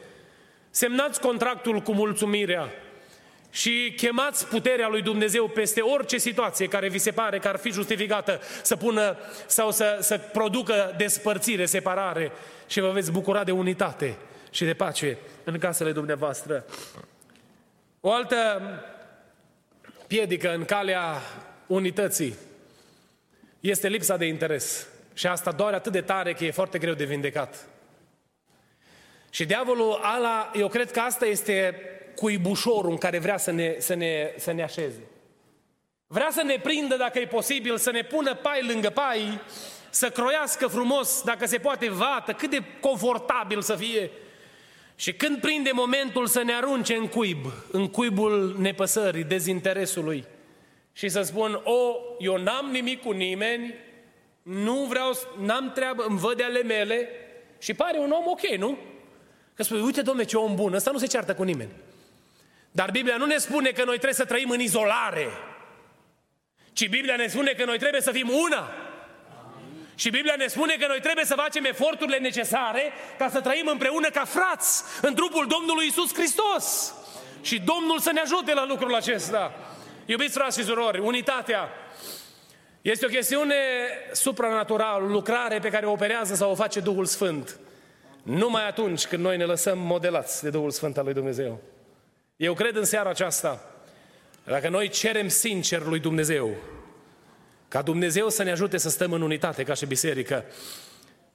Semnați 0.70 1.20
contractul 1.20 1.80
cu 1.80 1.92
mulțumirea 1.92 2.70
și 3.52 3.94
chemați 3.96 4.48
puterea 4.48 4.88
lui 4.88 5.02
Dumnezeu 5.02 5.48
peste 5.48 5.82
orice 5.82 6.18
situație 6.18 6.68
care 6.68 6.90
vi 6.90 6.98
se 6.98 7.12
pare 7.12 7.40
că 7.40 7.48
ar 7.48 7.58
fi 7.58 7.72
justificată 7.72 8.42
să 8.62 8.76
pună 8.76 9.18
sau 9.46 9.72
să, 9.72 9.98
să 10.02 10.18
producă 10.18 10.94
despărțire, 10.98 11.66
separare 11.66 12.32
și 12.68 12.80
vă 12.80 12.90
veți 12.90 13.12
bucura 13.12 13.44
de 13.44 13.52
unitate 13.52 14.18
și 14.52 14.66
de 14.66 14.74
pace 14.74 15.18
în 15.44 15.58
casele 15.58 15.92
dumneavoastră. 15.92 16.66
O 18.02 18.12
altă 18.12 18.62
piedică 20.08 20.54
în 20.54 20.66
calea 20.66 21.22
unității 21.68 22.36
este 23.60 23.88
lipsa 23.88 24.18
de 24.18 24.26
interes. 24.26 24.88
Și 25.14 25.28
asta 25.28 25.52
doar 25.52 25.74
atât 25.74 25.92
de 25.92 26.02
tare 26.02 26.34
că 26.34 26.46
e 26.46 26.52
foarte 26.52 26.78
greu 26.78 26.94
de 26.94 27.06
vindecat. 27.06 27.68
Și 29.30 29.46
diavolul 29.46 30.00
ala, 30.02 30.52
eu 30.56 30.68
cred 30.68 30.92
că 30.92 31.00
asta 31.00 31.26
este 31.26 31.82
cuibușorul 32.16 32.92
în 32.92 32.98
care 32.98 33.20
vrea 33.20 33.38
să 33.38 33.52
ne, 33.52 33.76
să 33.80 33.94
ne, 33.94 34.34
să 34.38 34.52
ne 34.52 34.64
așeze. 34.64 35.02
Vrea 36.08 36.30
să 36.32 36.44
ne 36.44 36.60
prindă, 36.64 36.96
dacă 36.96 37.20
e 37.20 37.26
posibil, 37.26 37.78
să 37.78 37.92
ne 37.92 38.02
pună 38.02 38.36
pai 38.36 38.66
lângă 38.68 38.90
pai, 38.90 39.42
să 39.90 40.10
croiască 40.10 40.68
frumos, 40.68 41.22
dacă 41.22 41.46
se 41.46 41.58
poate, 41.58 41.90
vată, 41.90 42.34
cât 42.34 42.50
de 42.50 42.64
confortabil 42.80 43.62
să 43.62 43.76
fie. 43.76 44.12
Și 44.96 45.14
când 45.14 45.40
prinde 45.40 45.70
momentul 45.74 46.28
să 46.28 46.44
ne 46.44 46.54
arunce 46.54 46.96
în 46.96 47.08
cuib, 47.08 47.46
în 47.72 47.88
cuibul 47.88 48.56
nepăsării, 48.60 49.24
dezinteresului, 49.24 50.26
și 50.98 51.10
să 51.10 51.22
spun, 51.22 51.62
o, 51.64 51.96
eu 52.20 52.38
n-am 52.38 52.70
nimic 52.72 53.02
cu 53.02 53.12
nimeni, 53.12 53.76
nu 54.42 54.74
vreau, 54.74 55.18
n-am 55.40 55.72
treabă, 55.72 56.04
îmi 56.08 56.20
văd 56.20 56.38
de 56.38 56.44
ale 56.44 56.64
mele 56.64 57.10
și 57.60 57.74
pare 57.74 57.98
un 57.98 58.12
om 58.12 58.28
ok, 58.28 58.48
nu? 58.58 58.78
Că 59.54 59.64
spui, 59.64 59.82
uite 59.82 60.02
domne 60.02 60.24
ce 60.24 60.38
om 60.38 60.56
bun, 60.56 60.74
ăsta 60.74 60.92
nu 60.92 60.98
se 60.98 61.08
ceartă 61.08 61.36
cu 61.36 61.44
nimeni. 61.44 61.70
Dar 62.72 62.92
Biblia 62.92 63.18
nu 63.18 63.26
ne 63.26 63.38
spune 63.38 63.70
că 63.70 63.84
noi 63.84 63.94
trebuie 63.94 64.14
să 64.14 64.26
trăim 64.26 64.50
în 64.50 64.60
izolare, 64.60 65.28
ci 66.74 66.90
Biblia 66.90 67.16
ne 67.16 67.28
spune 67.28 67.52
că 67.52 67.66
noi 67.66 67.78
trebuie 67.78 68.02
să 68.02 68.12
fim 68.12 68.30
una. 68.30 68.72
Și 69.96 70.10
Biblia 70.10 70.36
ne 70.38 70.48
spune 70.48 70.76
că 70.80 70.88
noi 70.88 71.00
trebuie 71.00 71.26
să 71.26 71.36
facem 71.36 71.66
eforturile 71.66 72.18
necesare 72.18 72.92
ca 73.18 73.30
să 73.30 73.42
trăim 73.42 73.68
împreună 73.68 74.10
ca 74.10 74.26
frați 74.26 74.84
în 75.02 75.16
trupul 75.16 75.48
Domnului 75.48 75.88
Isus 75.88 76.14
Hristos. 76.14 76.94
Și 77.42 77.60
Domnul 77.60 78.00
să 78.00 78.12
ne 78.12 78.20
ajute 78.20 78.54
la 78.54 78.66
lucrul 78.66 78.96
acesta. 78.96 79.54
Iubiți 80.10 80.38
frați 80.38 80.60
și 80.60 80.66
surori, 80.66 81.00
unitatea 81.00 81.70
este 82.82 83.06
o 83.06 83.10
chestiune 83.10 83.56
supranaturală, 84.12 85.08
lucrare 85.08 85.60
pe 85.60 85.70
care 85.70 85.86
o 85.86 85.92
operează 85.92 86.36
sau 86.36 86.52
o 86.52 86.56
face 86.56 86.80
Duhul 86.80 87.06
Sfânt. 87.06 87.60
Numai 88.24 88.68
atunci 88.68 89.08
când 89.08 89.24
noi 89.24 89.38
ne 89.38 89.44
lăsăm 89.44 89.80
modelați 89.80 90.44
de 90.44 90.50
Duhul 90.50 90.72
Sfânt 90.72 90.98
al 90.98 91.04
lui 91.04 91.14
Dumnezeu. 91.14 91.62
Eu 92.36 92.54
cred 92.54 92.76
în 92.76 92.84
seara 92.84 93.10
aceasta, 93.10 93.72
dacă 94.44 94.70
noi 94.70 94.90
cerem 94.90 95.28
sincer 95.28 95.82
lui 95.82 96.00
Dumnezeu, 96.00 96.56
ca 97.68 97.82
Dumnezeu 97.82 98.30
să 98.30 98.44
ne 98.44 98.52
ajute 98.52 98.78
să 98.78 98.90
stăm 98.90 99.12
în 99.12 99.22
unitate 99.22 99.64
ca 99.64 99.74
și 99.74 99.86
biserică, 99.86 100.46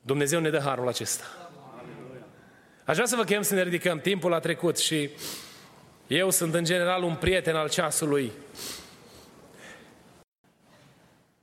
Dumnezeu 0.00 0.40
ne 0.40 0.50
dă 0.50 0.58
harul 0.58 0.88
acesta. 0.88 1.24
Aș 2.85 2.94
vrea 2.94 3.06
să 3.06 3.16
vă 3.16 3.24
chem 3.24 3.42
să 3.42 3.54
ne 3.54 3.62
ridicăm. 3.62 4.00
Timpul 4.00 4.32
a 4.32 4.40
trecut 4.40 4.78
și 4.78 5.11
eu 6.12 6.31
sunt 6.31 6.55
în 6.55 6.64
general 6.64 7.03
un 7.03 7.16
prieten 7.16 7.57
al 7.57 7.68
ceasului. 7.68 8.33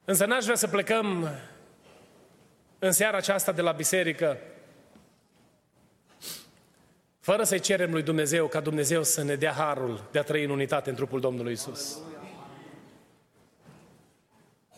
Însă 0.06 0.26
n-aș 0.26 0.44
vrea 0.44 0.56
să 0.56 0.68
plecăm 0.68 1.30
în 2.80 2.92
seara 2.92 3.18
aceasta 3.18 3.52
de 3.52 3.62
la 3.62 3.72
biserică 3.72 4.38
fără 7.20 7.44
să-i 7.44 7.60
cerem 7.60 7.92
lui 7.92 8.04
Dumnezeu 8.04 8.48
ca 8.48 8.60
Dumnezeu 8.60 9.04
să 9.04 9.24
ne 9.24 9.36
dea 9.36 9.52
harul 9.52 10.04
de 10.12 10.20
a 10.20 10.24
trăi 10.24 10.44
în 10.44 10.50
unitate 10.50 10.90
în 10.90 10.96
trupul 10.96 11.20
Domnului 11.20 11.52
Isus. 11.52 11.98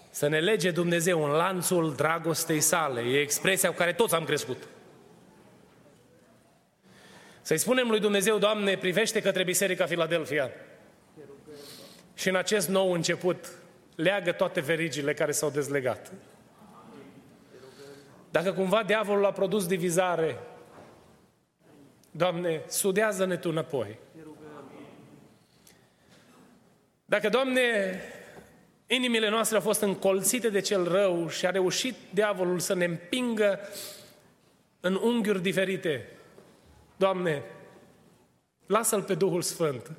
Să 0.10 0.28
ne 0.28 0.40
lege 0.40 0.72
Dumnezeu 0.72 1.24
în 1.24 1.32
lanțul 1.32 1.96
dragostei 1.96 2.60
sale. 2.60 3.02
E 3.02 3.20
expresia 3.20 3.70
cu 3.70 3.76
care 3.76 3.94
toți 3.94 4.16
am 4.16 4.24
crescut. 4.24 4.68
Să-i 7.42 7.58
spunem 7.58 7.90
lui 7.90 8.00
Dumnezeu, 8.00 8.38
Doamne, 8.38 8.78
privește 8.78 9.22
către 9.22 9.44
Biserica 9.44 9.86
Filadelfia. 9.86 10.52
Și 12.14 12.30
în 12.30 12.36
acest 12.36 12.70
nou 12.70 12.92
început, 12.92 13.52
leagă 13.96 14.32
toate 14.32 14.60
verigile 14.60 15.14
care 15.14 15.32
s-au 15.32 15.50
dezlegat. 15.50 16.12
Dacă 18.32 18.54
cumva 18.54 18.84
diavolul 18.84 19.26
a 19.26 19.32
produs 19.32 19.68
divizare, 19.68 20.38
Doamne, 22.12 22.62
sudează-ne 22.68 23.38
Tu 23.38 23.50
înapoi. 23.50 23.98
Dacă, 27.06 27.30
Doamne, 27.30 28.00
inimile 28.88 29.30
noastre 29.30 29.56
au 29.56 29.62
fost 29.62 29.82
încolțite 29.82 30.50
de 30.50 30.60
cel 30.60 30.88
rău 30.88 31.30
și 31.30 31.46
a 31.46 31.50
reușit 31.50 31.96
diavolul 32.14 32.60
să 32.60 32.74
ne 32.74 32.86
împingă 32.86 33.60
în 34.80 34.96
unghiuri 34.96 35.42
diferite, 35.42 36.08
Doamne, 37.02 37.44
lasă-L 38.66 39.04
pe 39.04 39.16
Duhul 39.16 39.42
Sfânt 39.42 39.92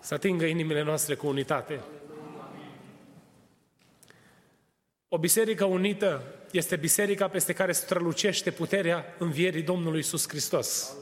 să 0.00 0.14
atingă 0.14 0.44
inimile 0.44 0.82
noastre 0.82 1.14
cu 1.14 1.26
unitate. 1.26 1.80
O 5.08 5.18
biserică 5.18 5.64
unită 5.64 6.22
este 6.50 6.76
biserica 6.76 7.28
peste 7.28 7.52
care 7.52 7.72
strălucește 7.72 8.50
puterea 8.50 9.04
învierii 9.18 9.62
Domnului 9.62 9.98
Isus 9.98 10.28
Hristos. 10.28 10.96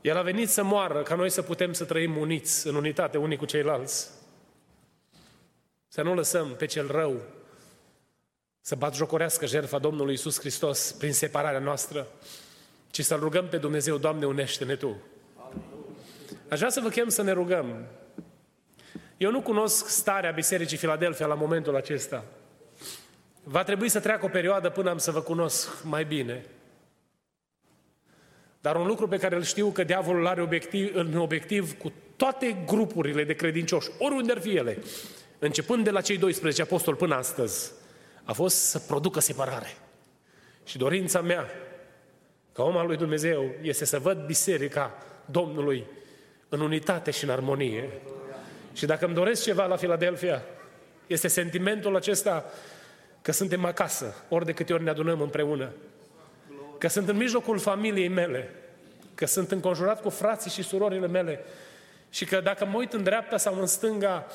El 0.00 0.16
a 0.16 0.22
venit 0.22 0.48
să 0.48 0.62
moară 0.62 1.02
ca 1.02 1.14
noi 1.14 1.30
să 1.30 1.42
putem 1.42 1.72
să 1.72 1.84
trăim 1.84 2.16
uniți, 2.16 2.66
în 2.66 2.74
unitate, 2.74 3.18
unii 3.18 3.36
cu 3.36 3.44
ceilalți. 3.44 4.10
Să 5.88 6.02
nu 6.02 6.14
lăsăm 6.14 6.54
pe 6.56 6.66
cel 6.66 6.86
rău 6.90 7.20
să 8.60 8.74
batjocorească 8.74 9.46
jertfa 9.46 9.78
Domnului 9.78 10.14
Isus 10.14 10.38
Hristos 10.38 10.92
prin 10.92 11.12
separarea 11.12 11.60
noastră, 11.60 12.06
ci 12.94 13.04
să 13.04 13.14
rugăm 13.14 13.48
pe 13.48 13.56
Dumnezeu, 13.56 13.96
Doamne, 13.96 14.26
unește-ne 14.26 14.76
Tu. 14.76 14.96
Aș 16.48 16.58
vrea 16.58 16.70
să 16.70 16.80
vă 16.80 16.88
chem 16.88 17.08
să 17.08 17.22
ne 17.22 17.32
rugăm. 17.32 17.86
Eu 19.16 19.30
nu 19.30 19.40
cunosc 19.40 19.88
starea 19.88 20.30
Bisericii 20.30 20.76
Filadelfia 20.76 21.26
la 21.26 21.34
momentul 21.34 21.76
acesta. 21.76 22.24
Va 23.44 23.62
trebui 23.62 23.88
să 23.88 24.00
treacă 24.00 24.24
o 24.24 24.28
perioadă 24.28 24.70
până 24.70 24.90
am 24.90 24.98
să 24.98 25.10
vă 25.10 25.20
cunosc 25.20 25.84
mai 25.84 26.04
bine. 26.04 26.44
Dar 28.60 28.76
un 28.76 28.86
lucru 28.86 29.08
pe 29.08 29.18
care 29.18 29.36
îl 29.36 29.42
știu 29.42 29.70
că 29.70 29.84
diavolul 29.84 30.26
are 30.26 30.42
obiectiv, 30.42 30.94
în 30.94 31.16
obiectiv 31.16 31.78
cu 31.78 31.92
toate 32.16 32.64
grupurile 32.66 33.24
de 33.24 33.34
credincioși, 33.34 33.90
oriunde 33.98 34.32
ar 34.32 34.40
fi 34.40 34.56
ele, 34.56 34.78
începând 35.38 35.84
de 35.84 35.90
la 35.90 36.00
cei 36.00 36.18
12 36.18 36.62
apostoli 36.62 36.96
până 36.96 37.14
astăzi, 37.14 37.72
a 38.24 38.32
fost 38.32 38.56
să 38.56 38.78
producă 38.78 39.20
separare. 39.20 39.76
Și 40.64 40.78
dorința 40.78 41.20
mea, 41.20 41.48
ca 42.54 42.62
om 42.62 42.76
al 42.76 42.86
lui 42.86 42.96
Dumnezeu, 42.96 43.50
este 43.62 43.84
să 43.84 43.98
văd 43.98 44.26
biserica 44.26 44.98
Domnului 45.24 45.84
în 46.48 46.60
unitate 46.60 47.10
și 47.10 47.24
în 47.24 47.30
armonie. 47.30 47.88
Și 48.72 48.86
dacă 48.86 49.04
îmi 49.04 49.14
doresc 49.14 49.42
ceva 49.42 49.66
la 49.66 49.76
Filadelfia, 49.76 50.42
este 51.06 51.28
sentimentul 51.28 51.96
acesta 51.96 52.44
că 53.22 53.32
suntem 53.32 53.64
acasă, 53.64 54.14
ori 54.28 54.44
de 54.44 54.52
câte 54.52 54.72
ori 54.72 54.82
ne 54.82 54.90
adunăm 54.90 55.20
împreună. 55.20 55.70
Că 56.78 56.88
sunt 56.88 57.08
în 57.08 57.16
mijlocul 57.16 57.58
familiei 57.58 58.08
mele, 58.08 58.50
că 59.14 59.26
sunt 59.26 59.50
înconjurat 59.50 60.02
cu 60.02 60.08
frații 60.08 60.50
și 60.50 60.62
surorile 60.62 61.06
mele 61.06 61.44
și 62.10 62.24
că 62.24 62.40
dacă 62.40 62.64
mă 62.64 62.76
uit 62.76 62.92
în 62.92 63.02
dreapta 63.02 63.36
sau 63.36 63.60
în 63.60 63.66
stânga, 63.66 64.26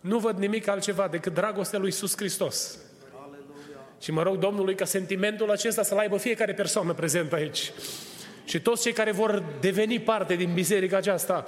nu 0.00 0.18
văd 0.18 0.38
nimic 0.38 0.68
altceva 0.68 1.08
decât 1.08 1.34
dragostea 1.34 1.78
lui 1.78 1.88
Iisus 1.88 2.16
Hristos. 2.16 2.78
Și 4.00 4.12
mă 4.12 4.22
rog 4.22 4.38
Domnului 4.38 4.74
ca 4.74 4.84
sentimentul 4.84 5.50
acesta 5.50 5.82
să-l 5.82 5.98
aibă 5.98 6.16
fiecare 6.16 6.54
persoană 6.54 6.92
prezentă 6.92 7.34
aici. 7.34 7.72
Și 8.44 8.60
toți 8.60 8.82
cei 8.82 8.92
care 8.92 9.12
vor 9.12 9.44
deveni 9.60 10.00
parte 10.00 10.34
din 10.34 10.50
biserica 10.54 10.96
aceasta, 10.96 11.46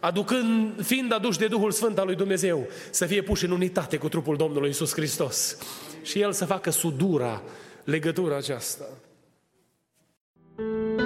aducând, 0.00 0.84
fiind 0.84 1.12
aduși 1.12 1.38
de 1.38 1.46
Duhul 1.46 1.70
Sfânt 1.70 1.98
al 1.98 2.06
lui 2.06 2.14
Dumnezeu, 2.14 2.66
să 2.90 3.06
fie 3.06 3.22
puși 3.22 3.44
în 3.44 3.50
unitate 3.50 3.96
cu 3.96 4.08
trupul 4.08 4.36
Domnului 4.36 4.68
Isus 4.68 4.92
Hristos. 4.92 5.58
Și 6.02 6.20
El 6.20 6.32
să 6.32 6.44
facă 6.44 6.70
sudura, 6.70 7.42
legătura 7.84 8.36
aceasta. 8.36 8.84
Vă 10.56 11.05